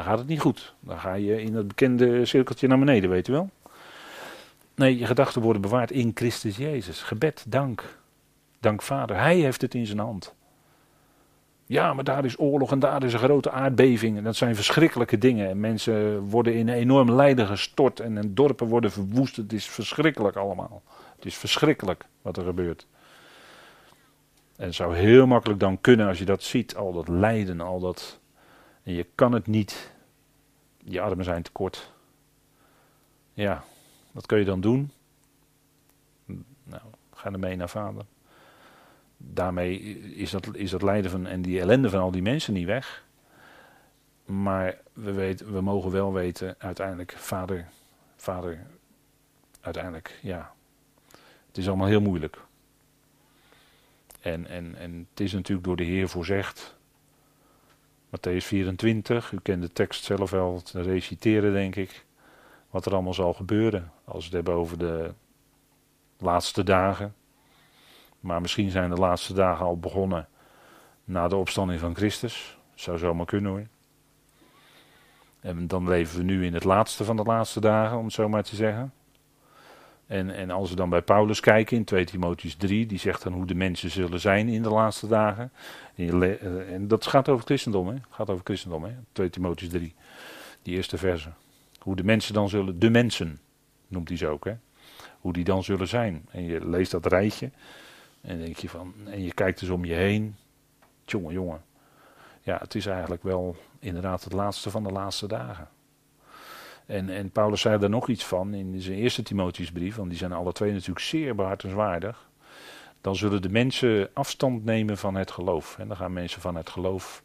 [0.00, 0.74] dan gaat het niet goed.
[0.80, 3.50] Dan ga je in het bekende cirkeltje naar beneden, weet je wel.
[4.74, 7.02] Nee, je gedachten worden bewaard in Christus Jezus.
[7.02, 7.98] Gebed, dank.
[8.60, 9.16] Dank Vader.
[9.16, 10.34] Hij heeft het in zijn hand.
[11.70, 14.16] Ja, maar daar is oorlog en daar is een grote aardbeving.
[14.16, 15.48] En dat zijn verschrikkelijke dingen.
[15.48, 18.00] En mensen worden in een enorm lijden gestort.
[18.00, 19.36] En dorpen worden verwoest.
[19.36, 20.82] Het is verschrikkelijk allemaal.
[21.16, 22.86] Het is verschrikkelijk wat er gebeurt.
[24.56, 26.76] En het zou heel makkelijk dan kunnen als je dat ziet.
[26.76, 28.20] Al dat lijden, al dat
[28.82, 29.92] en je kan het niet.
[30.84, 31.92] Je armen zijn te kort.
[33.32, 33.64] Ja,
[34.12, 34.92] wat kun je dan doen?
[36.64, 36.82] Nou,
[37.14, 38.04] ga ermee naar vader.
[39.22, 39.78] Daarmee
[40.14, 43.04] is dat, is dat lijden van, en die ellende van al die mensen niet weg.
[44.24, 47.68] Maar we, weten, we mogen wel weten, uiteindelijk, vader,
[48.16, 48.66] vader,
[49.60, 50.52] uiteindelijk, ja.
[51.46, 52.38] Het is allemaal heel moeilijk.
[54.20, 56.78] En, en, en het is natuurlijk door de Heer voorzegd
[58.10, 62.04] Matthäus 24, u kent de tekst zelf wel te reciteren, denk ik.
[62.70, 65.14] Wat er allemaal zal gebeuren als we het hebben over de
[66.18, 67.14] laatste dagen.
[68.20, 70.28] Maar misschien zijn de laatste dagen al begonnen
[71.04, 72.58] na de opstanding van Christus.
[72.74, 73.66] Zou zomaar kunnen hoor.
[75.40, 78.28] En dan leven we nu in het laatste van de laatste dagen, om het zo
[78.28, 78.92] maar te zeggen.
[80.06, 83.32] En, en als we dan bij Paulus kijken in 2 Timotheus 3, die zegt dan
[83.32, 85.52] hoe de mensen zullen zijn in de laatste dagen.
[85.94, 87.94] En, en dat gaat over christendom, hè?
[88.10, 88.92] Gaat over christendom, hè?
[89.12, 89.94] 2 Timotheus 3,
[90.62, 91.28] die eerste verse.
[91.78, 93.40] Hoe de mensen dan zullen, de mensen
[93.88, 94.54] noemt hij ze ook, hè?
[95.20, 96.26] Hoe die dan zullen zijn.
[96.30, 97.50] En je leest dat rijtje
[98.20, 100.36] en denk je van, en je kijkt dus om je heen.
[101.04, 101.62] Jongen, jongen.
[102.42, 105.68] Ja, het is eigenlijk wel inderdaad het laatste van de laatste dagen.
[106.86, 110.32] En, en Paulus zei daar nog iets van in zijn eerste Timotheusbrief, want die zijn
[110.32, 112.28] alle twee natuurlijk zeer behartenswaardig.
[113.00, 115.78] Dan zullen de mensen afstand nemen van het geloof.
[115.78, 117.22] En dan gaan mensen van het geloof.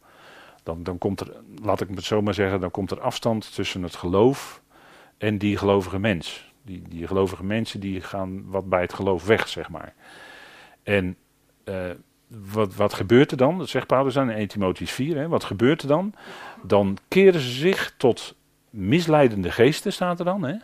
[0.62, 1.32] Dan, dan komt er,
[1.62, 4.62] laat ik het zo maar zeggen, dan komt er afstand tussen het geloof
[5.18, 6.54] en die gelovige mens.
[6.62, 9.94] Die, die gelovige mensen die gaan wat bij het geloof weg, zeg maar.
[10.86, 11.16] En
[11.64, 11.90] uh,
[12.26, 13.58] wat, wat gebeurt er dan?
[13.58, 15.16] Dat zegt Paulus aan in 1 Timotheus 4.
[15.16, 15.28] Hè?
[15.28, 16.12] Wat gebeurt er dan?
[16.62, 18.34] Dan keren ze zich tot
[18.70, 20.42] misleidende geesten, staat er dan.
[20.42, 20.54] Hè?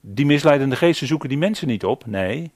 [0.00, 2.06] Die misleidende geesten zoeken die mensen niet op.
[2.06, 2.52] Nee,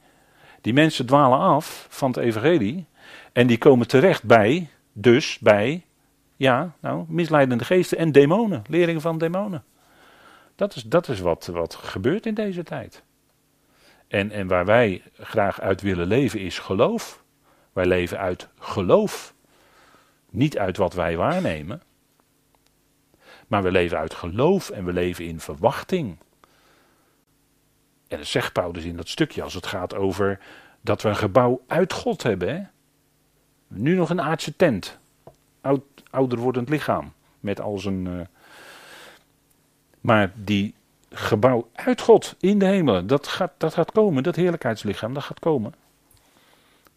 [0.60, 2.86] die mensen dwalen af van het evangelie.
[3.32, 5.84] En die komen terecht bij, dus bij,
[6.36, 8.62] ja, nou, misleidende geesten en demonen.
[8.68, 9.64] Leringen van demonen.
[10.54, 13.02] Dat is, dat is wat, wat gebeurt in deze tijd.
[14.16, 17.22] En, en waar wij graag uit willen leven is geloof.
[17.72, 19.34] Wij leven uit geloof.
[20.30, 21.82] Niet uit wat wij waarnemen.
[23.46, 26.16] Maar we leven uit geloof en we leven in verwachting.
[28.08, 30.38] En dat zegt Paulus in dat stukje als het gaat over
[30.80, 32.70] dat we een gebouw uit God hebben.
[33.68, 34.98] Nu nog een aardse tent.
[35.60, 37.12] Oud, ouder wordend lichaam.
[37.40, 38.06] Met al zijn.
[38.06, 38.20] Uh...
[40.00, 40.74] Maar die
[41.16, 44.22] gebouw uit God in de hemelen, dat gaat, dat gaat komen.
[44.22, 45.74] Dat heerlijkheidslichaam, dat gaat komen.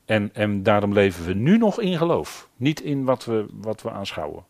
[0.06, 2.50] En, en daarom leven we nu nog in geloof.
[2.56, 4.46] Niet in wat we, wat we aanschouwen.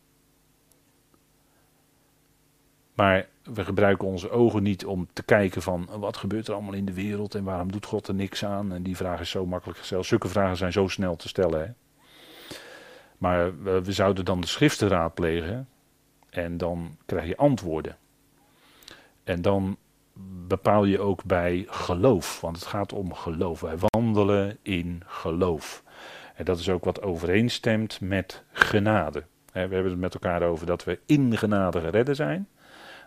[2.94, 6.86] Maar we gebruiken onze ogen niet om te kijken van wat gebeurt er allemaal in
[6.86, 8.74] de wereld en waarom doet God er niks aan.
[8.74, 10.06] En die vraag is zo makkelijk gesteld.
[10.06, 11.60] Zulke vragen zijn zo snel te stellen.
[11.60, 11.72] Hè?
[13.18, 15.68] Maar we, we zouden dan de schriften raadplegen
[16.30, 17.98] en dan krijg je antwoorden.
[19.30, 19.78] En dan
[20.48, 23.60] bepaal je ook bij geloof, want het gaat om geloof.
[23.60, 25.84] Wij wandelen in geloof.
[26.36, 29.24] En dat is ook wat overeenstemt met genade.
[29.52, 32.48] We hebben het met elkaar over dat we in genade geredden zijn.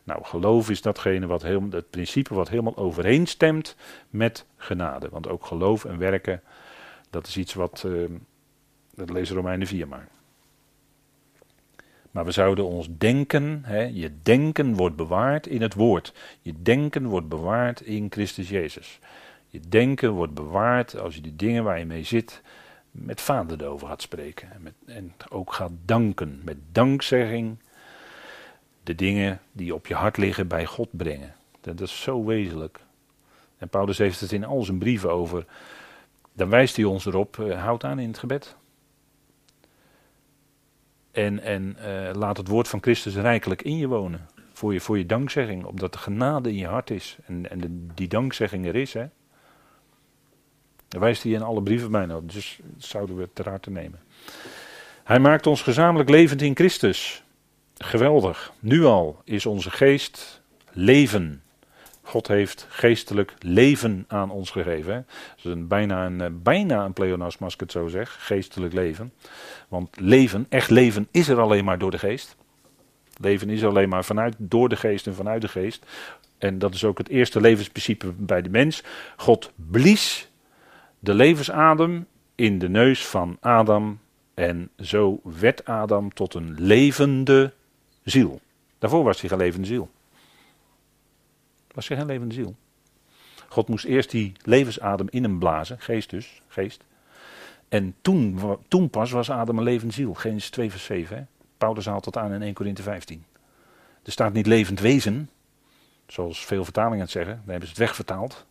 [0.05, 3.77] Nou, geloof is datgene wat helemaal, het principe wat helemaal overeenstemt
[4.11, 5.09] met genade.
[5.09, 6.43] Want ook geloof en werken,
[7.11, 8.09] dat is iets wat, uh,
[8.95, 10.09] dat lezen Romeinen 4 maar.
[12.12, 16.12] Maar we zouden ons denken, hè, je denken wordt bewaard in het woord.
[16.40, 18.98] Je denken wordt bewaard in Christus Jezus.
[19.46, 22.42] Je denken wordt bewaard als je de dingen waar je mee zit
[22.90, 24.52] met vader over gaat spreken.
[24.52, 27.56] En, met, en ook gaat danken, met dankzegging
[28.82, 31.34] de dingen die op je hart liggen bij God brengen.
[31.60, 32.80] Dat is zo wezenlijk.
[33.58, 35.44] En Paulus heeft het in al zijn brieven over.
[36.32, 38.56] Dan wijst hij ons erop, uh, houd aan in het gebed.
[41.12, 44.26] En, en uh, laat het woord van Christus rijkelijk in je wonen.
[44.52, 47.16] Voor je, voor je dankzegging, omdat de genade in je hart is.
[47.26, 48.92] En, en de, die dankzegging er is.
[48.92, 49.06] Hè.
[50.88, 52.20] Daar wijst hij in alle brieven bijna.
[52.20, 54.00] Dus zouden we ter harte nemen.
[55.04, 57.22] Hij maakt ons gezamenlijk levend in Christus.
[57.76, 58.52] Geweldig.
[58.60, 61.42] Nu al is onze geest leven.
[62.03, 65.07] God heeft geestelijk leven aan ons gegeven.
[65.36, 68.16] Dat is een, bijna, een, eh, bijna een pleonasme als ik het zo zeg.
[68.26, 69.12] Geestelijk leven.
[69.68, 72.36] Want leven, echt leven, is er alleen maar door de geest.
[73.20, 75.86] Leven is alleen maar vanuit, door de geest en vanuit de geest.
[76.38, 78.82] En dat is ook het eerste levensprincipe bij de mens.
[79.16, 80.30] God blies
[80.98, 83.98] de levensadem in de neus van Adam.
[84.34, 87.53] En zo werd Adam tot een levende
[88.05, 88.40] ziel.
[88.78, 89.90] Daarvoor was hij geen levende ziel.
[91.73, 92.55] Was geen levende ziel.
[93.49, 96.85] God moest eerst die levensadem in hem blazen, geest dus, geest.
[97.68, 100.14] En toen, toen pas was Adam een levende ziel.
[100.14, 101.16] Genesis 2 vers 7.
[101.16, 101.23] Hè?
[101.59, 103.25] Paulus haalt dat aan in 1 Korinthe 15.
[104.03, 105.31] Er staat niet levend wezen,
[106.07, 107.35] zoals veel vertalingen het zeggen.
[107.35, 108.47] Dan hebben ze het wegvertaald.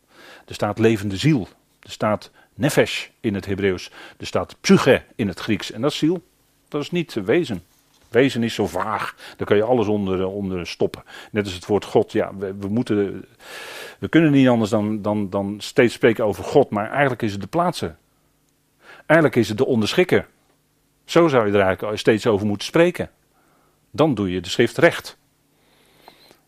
[0.46, 1.48] Er staat levende ziel.
[1.80, 3.92] Er staat nefesh in het Hebreeuws.
[4.18, 5.72] Er staat psyche in het Grieks.
[5.72, 6.24] En dat is ziel.
[6.68, 7.64] Dat is niet wezen.
[8.12, 11.04] Wezen is zo vaag, daar kun je alles onder, onder stoppen.
[11.32, 13.26] Net als het woord God, ja, we, we, moeten,
[14.00, 17.42] we kunnen niet anders dan, dan, dan steeds spreken over God, maar eigenlijk is het
[17.42, 17.98] de plaatsen.
[19.06, 20.28] Eigenlijk is het de onderschikker.
[21.06, 23.10] Zo zou je er eigenlijk steeds over moeten spreken.
[23.92, 25.18] Dan doe je de schrift recht.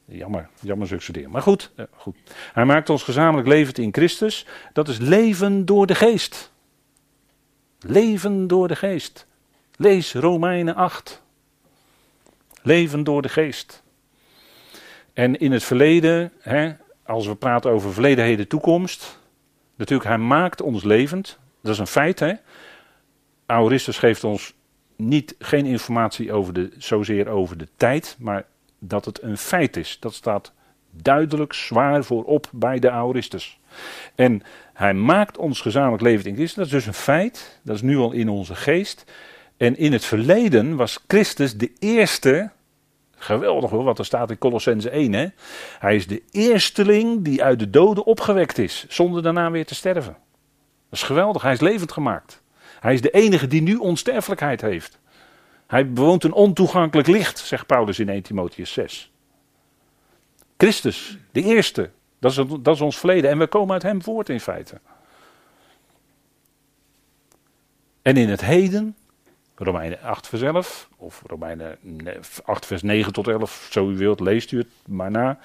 [0.05, 2.15] Jammer, jammer zulke Maar goed, eh, goed,
[2.53, 4.45] hij maakt ons gezamenlijk levend in Christus.
[4.73, 6.51] Dat is leven door de geest.
[7.79, 9.27] Leven door de geest.
[9.75, 11.22] Lees Romeinen 8.
[12.63, 13.83] Leven door de geest.
[15.13, 16.71] En in het verleden, hè,
[17.05, 19.19] als we praten over verleden, heden, toekomst.
[19.75, 21.39] Natuurlijk, hij maakt ons levend.
[21.61, 22.19] Dat is een feit.
[22.19, 22.33] Hè?
[23.45, 24.53] Aoristus geeft ons
[24.95, 28.45] niet, geen informatie over de, zozeer over de tijd, maar
[28.79, 29.97] dat het een feit is.
[29.99, 30.51] Dat staat
[30.91, 33.59] duidelijk zwaar voorop bij de Aoristus.
[34.15, 34.41] En
[34.73, 36.55] hij maakt ons gezamenlijk levend in Christus.
[36.55, 37.59] Dat is dus een feit.
[37.63, 39.11] Dat is nu al in onze geest.
[39.57, 42.51] En in het verleden was Christus de eerste,
[43.15, 45.13] geweldig hoor, wat er staat in Colossense 1.
[45.13, 45.27] Hè?
[45.79, 50.17] Hij is de eersteling die uit de doden opgewekt is, zonder daarna weer te sterven.
[50.89, 52.41] Dat is geweldig, hij is levend gemaakt.
[52.79, 54.99] Hij is de enige die nu onsterfelijkheid heeft.
[55.67, 59.11] Hij bewoont een ontoegankelijk licht, zegt Paulus in 1 Timotheus 6.
[60.57, 61.89] Christus, de eerste,
[62.19, 64.79] dat is, dat is ons verleden en we komen uit hem voort in feite.
[68.01, 68.95] En in het heden
[69.63, 71.77] Romeinen 8 vers 11, of Romeinen
[72.43, 75.39] 8 vers 9 tot 11, zo u wilt, leest u het maar na.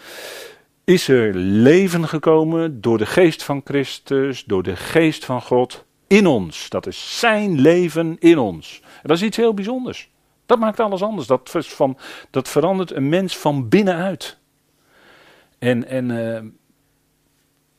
[0.84, 6.26] Is er leven gekomen door de geest van Christus, door de geest van God in
[6.26, 6.68] ons.
[6.68, 8.80] Dat is zijn leven in ons.
[8.82, 10.08] En dat is iets heel bijzonders.
[10.46, 11.26] Dat maakt alles anders.
[11.26, 11.98] Dat, van,
[12.30, 14.38] dat verandert een mens van binnenuit.
[15.58, 16.38] En, en uh,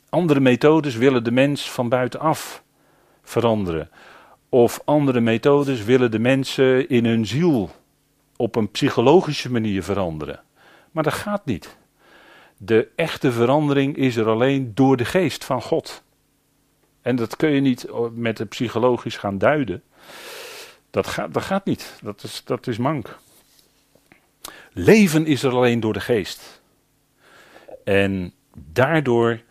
[0.09, 2.63] Andere methodes willen de mens van buitenaf
[3.23, 3.89] veranderen.
[4.49, 7.71] Of andere methodes willen de mensen in hun ziel
[8.35, 10.41] op een psychologische manier veranderen.
[10.91, 11.77] Maar dat gaat niet.
[12.57, 16.03] De echte verandering is er alleen door de geest van God.
[17.01, 19.83] En dat kun je niet met de psychologisch gaan duiden.
[20.89, 21.99] Dat gaat, dat gaat niet.
[22.01, 23.17] Dat is, dat is mank.
[24.71, 26.61] Leven is er alleen door de geest.
[27.83, 29.41] En daardoor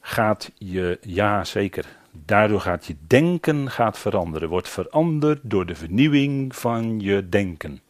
[0.00, 4.48] gaat je, ja zeker, daardoor gaat je denken gaat veranderen.
[4.48, 7.80] Wordt veranderd door de vernieuwing van je denken.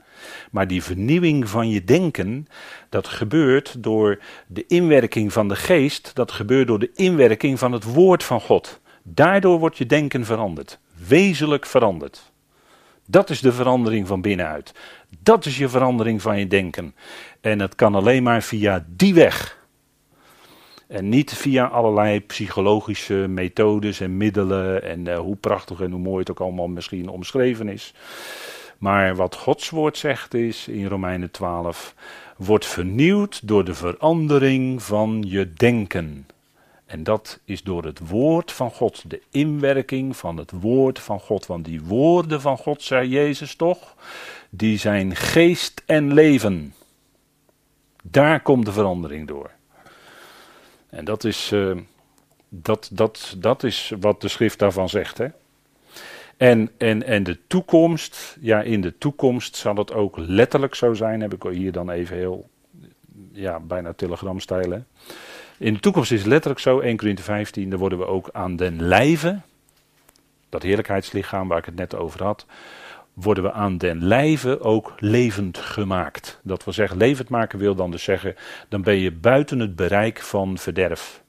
[0.50, 2.46] Maar die vernieuwing van je denken,
[2.88, 7.84] dat gebeurt door de inwerking van de geest, dat gebeurt door de inwerking van het
[7.84, 8.80] woord van God.
[9.02, 12.32] Daardoor wordt je denken veranderd, wezenlijk veranderd.
[13.06, 14.74] Dat is de verandering van binnenuit.
[15.22, 16.94] Dat is je verandering van je denken.
[17.40, 19.57] En het kan alleen maar via die weg.
[20.88, 26.18] En niet via allerlei psychologische methodes en middelen en uh, hoe prachtig en hoe mooi
[26.18, 27.94] het ook allemaal misschien omschreven is.
[28.78, 31.94] Maar wat Gods woord zegt is in Romeinen 12,
[32.36, 36.26] wordt vernieuwd door de verandering van je denken.
[36.86, 41.46] En dat is door het woord van God, de inwerking van het woord van God.
[41.46, 43.94] Want die woorden van God, zei Jezus toch,
[44.50, 46.74] die zijn geest en leven.
[48.02, 49.50] Daar komt de verandering door.
[50.90, 51.76] En dat is, uh,
[52.48, 55.18] dat, dat, dat is wat de schrift daarvan zegt.
[55.18, 55.26] Hè?
[56.36, 61.20] En, en, en de toekomst, ja, in de toekomst zal het ook letterlijk zo zijn.
[61.20, 62.48] Heb ik hier dan even heel,
[63.32, 64.84] ja, bijna telegramstijl.
[65.58, 68.56] In de toekomst is het letterlijk zo, 1 Corinthië 15, dan worden we ook aan
[68.56, 69.40] den lijve,
[70.48, 72.46] dat heerlijkheidslichaam waar ik het net over had,
[73.20, 76.40] worden we aan den lijve ook levend gemaakt.
[76.42, 78.34] Dat wil zeggen, levend maken wil dan dus zeggen,
[78.68, 81.22] dan ben je buiten het bereik van verderf.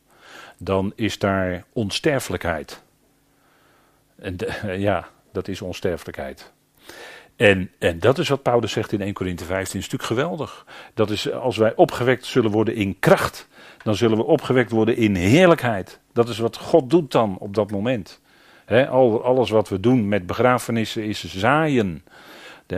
[0.57, 2.83] Dan is daar onsterfelijkheid.
[4.15, 4.35] En
[4.87, 6.51] ja, dat is onsterfelijkheid.
[7.35, 10.65] En, en dat is wat Paulus zegt in 1 Corinthië 15, een stuk geweldig.
[10.93, 13.47] Dat is als wij opgewekt zullen worden in kracht,
[13.83, 15.99] dan zullen we opgewekt worden in heerlijkheid.
[16.13, 18.21] Dat is wat God doet dan op dat moment.
[18.69, 22.03] Al, alles wat we doen met begrafenissen is zaaien.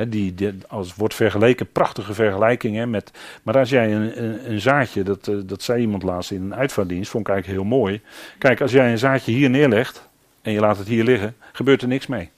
[0.07, 0.35] die,
[0.67, 2.85] als wordt vergeleken, prachtige vergelijking.
[2.85, 3.11] met,
[3.43, 7.11] maar als jij een, een, zaadje, dat, eh, dat zei iemand laatst in een uitvaartdienst,
[7.11, 8.01] vond ik eigenlijk heel mooi.
[8.37, 10.09] Kijk, als jij een zaadje hier neerlegt
[10.41, 12.29] en je laat het hier liggen, gebeurt er niks mee.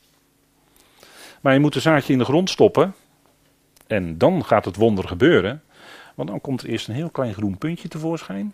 [1.42, 2.94] Maar je moet een zaadje in de grond stoppen
[3.88, 5.64] en dan gaat het wonder gebeuren.
[6.16, 8.54] Want dan komt er eerst een heel klein groen puntje tevoorschijn.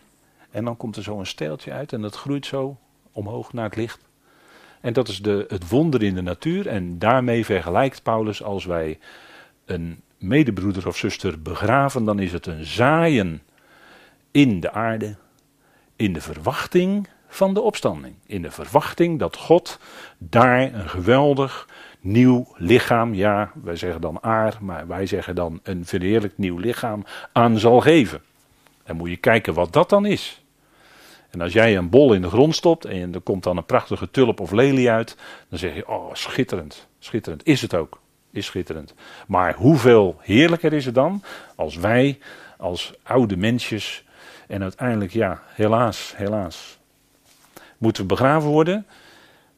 [0.51, 2.77] En dan komt er zo een steeltje uit en dat groeit zo
[3.11, 4.08] omhoog naar het licht.
[4.81, 6.67] En dat is de, het wonder in de natuur.
[6.67, 8.99] En daarmee vergelijkt Paulus als wij
[9.65, 13.41] een medebroeder of zuster begraven, dan is het een zaaien
[14.31, 15.15] in de aarde,
[15.95, 18.15] in de verwachting van de opstanding.
[18.25, 19.79] In de verwachting dat God
[20.17, 21.67] daar een geweldig
[21.99, 27.05] nieuw lichaam, ja, wij zeggen dan aar, maar wij zeggen dan een verheerlijk nieuw lichaam
[27.31, 28.21] aan zal geven.
[28.83, 30.43] En moet je kijken wat dat dan is.
[31.29, 34.11] En als jij een bol in de grond stopt en er komt dan een prachtige
[34.11, 35.17] tulp of lelie uit,
[35.49, 37.45] dan zeg je, oh, schitterend, schitterend.
[37.45, 37.99] Is het ook,
[38.31, 38.93] is schitterend.
[39.27, 41.23] Maar hoeveel heerlijker is het dan
[41.55, 42.19] als wij,
[42.57, 44.03] als oude mensjes,
[44.47, 46.79] en uiteindelijk, ja, helaas, helaas,
[47.77, 48.85] moeten we begraven worden.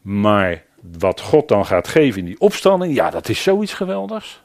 [0.01, 0.63] Maar
[0.99, 4.41] wat God dan gaat geven in die opstanding, ja, dat is zoiets geweldigs.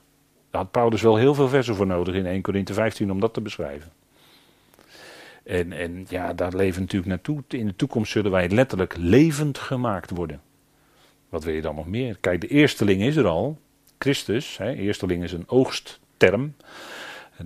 [0.50, 3.34] Daar had Paulus wel heel veel versen voor nodig in 1 Corinthië 15 om dat
[3.34, 3.92] te beschrijven.
[5.46, 7.42] En, en ja, daar leven natuurlijk naartoe.
[7.48, 10.40] In de toekomst zullen wij letterlijk levend gemaakt worden.
[11.28, 12.16] Wat wil je dan nog meer?
[12.20, 13.58] Kijk, de eersteling is er al.
[13.98, 16.54] Christus, hè, eersteling is een oogstterm.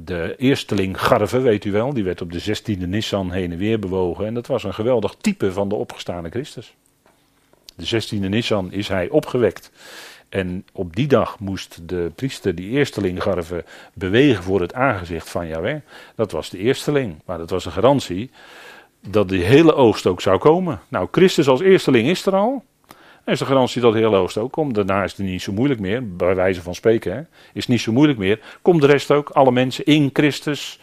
[0.04, 3.78] De eersteling Garve, weet u wel, die werd op de 16e Nissan heen en weer
[3.78, 4.26] bewogen.
[4.26, 6.74] En dat was een geweldig type van de opgestane Christus.
[7.76, 9.70] De 16e Nissan is hij opgewekt.
[10.30, 13.64] En op die dag moest de priester die eersteling garven
[13.94, 15.80] bewegen voor het aangezicht van Yahweh.
[16.14, 17.14] Dat was de eersteling.
[17.24, 18.30] Maar dat was een garantie
[19.08, 20.80] dat de hele oogst ook zou komen.
[20.88, 22.64] Nou, Christus als eersteling is er al.
[23.24, 24.74] Er is de garantie dat de hele oogst ook komt.
[24.74, 27.12] Daarna is het niet zo moeilijk meer, bij wijze van spreken.
[27.12, 27.22] Hè.
[27.52, 28.40] Is niet zo moeilijk meer.
[28.62, 30.80] Komt de rest ook, alle mensen in Christus.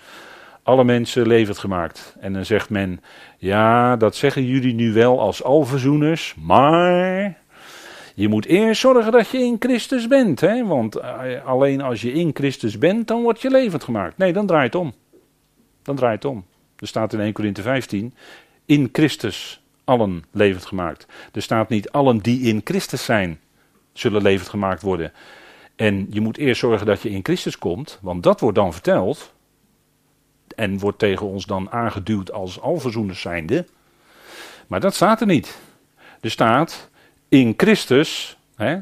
[0.63, 2.15] Alle mensen levend gemaakt.
[2.19, 3.01] En dan zegt men,
[3.37, 7.37] ja, dat zeggen jullie nu wel als alverzoeners, maar
[8.18, 10.39] je moet eerst zorgen dat je in Christus bent.
[10.39, 10.65] Hè?
[10.65, 14.18] Want eh, alleen als je in Christus bent, dan word je levend gemaakt.
[14.18, 14.93] Nee, dan draait het om.
[15.82, 16.45] Dan draait het om.
[16.76, 18.13] Er staat in 1 Corinthië 15,
[18.65, 21.05] in Christus allen levend gemaakt.
[21.32, 23.39] Er staat niet allen die in Christus zijn,
[23.93, 25.11] zullen levend gemaakt worden.
[25.76, 29.34] En je moet eerst zorgen dat je in Christus komt, want dat wordt dan verteld.
[30.55, 33.65] En wordt tegen ons dan aangeduwd als alverzoeners zijnde.
[34.68, 35.57] Maar dat staat er niet.
[36.22, 36.89] Er staat
[37.30, 38.78] in Christus hè,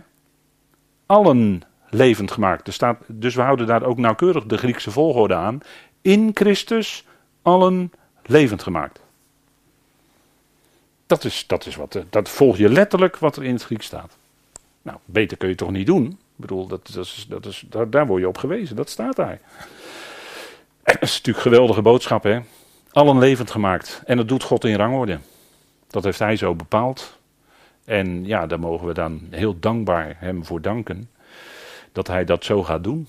[1.05, 2.67] allen levend gemaakt.
[2.67, 5.59] Er staat, dus we houden daar ook nauwkeurig de Griekse volgorde aan.
[6.01, 7.05] In Christus
[7.41, 7.91] allen
[8.25, 8.99] levend gemaakt.
[11.05, 14.17] Dat is, dat is wat, dat volg je letterlijk wat er in het Grieks staat.
[14.81, 16.05] Nou, beter kun je toch niet doen?
[16.07, 19.15] Ik bedoel, dat, dat is, dat is, daar, daar word je op gewezen, dat staat
[19.15, 19.39] daar.
[20.83, 22.39] dat is natuurlijk een geweldige boodschap, hè?
[22.91, 24.01] Allen levend gemaakt.
[24.05, 25.19] En dat doet God in rangorde.
[25.87, 27.17] Dat heeft Hij zo bepaald.
[27.85, 31.09] En ja, daar mogen we dan heel dankbaar Hem voor danken.
[31.91, 33.07] Dat Hij dat zo gaat doen.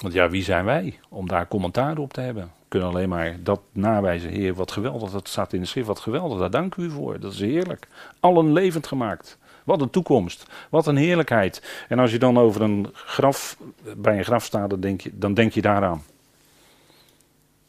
[0.00, 2.42] Want ja, wie zijn wij om daar commentaar op te hebben?
[2.44, 5.10] We kunnen alleen maar dat nawijzen, Heer, wat geweldig.
[5.10, 6.38] Dat staat in de schrift, wat geweldig.
[6.38, 7.20] Daar dank u voor.
[7.20, 7.88] Dat is heerlijk.
[8.20, 9.38] Allen levend gemaakt.
[9.64, 10.46] Wat een toekomst.
[10.70, 11.84] Wat een heerlijkheid.
[11.88, 13.58] En als je dan over een graf,
[13.96, 16.02] bij een graf staat, dan denk je, dan denk je daaraan.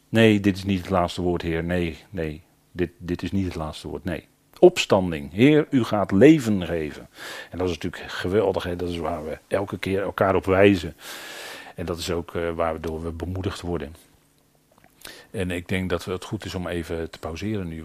[0.08, 1.64] Nee, dit is niet het laatste woord, Heer.
[1.64, 2.42] Nee, nee.
[2.72, 4.04] Dit, dit is niet het laatste woord.
[4.04, 4.28] Nee.
[4.60, 5.32] Opstanding.
[5.32, 7.08] Heer, u gaat leven geven.
[7.50, 8.62] En dat is natuurlijk geweldig.
[8.62, 8.76] Hè?
[8.76, 10.96] Dat is waar we elke keer elkaar op wijzen.
[11.74, 13.94] En dat is ook uh, waardoor we bemoedigd worden.
[15.30, 17.78] En ik denk dat het goed is om even te pauzeren nu.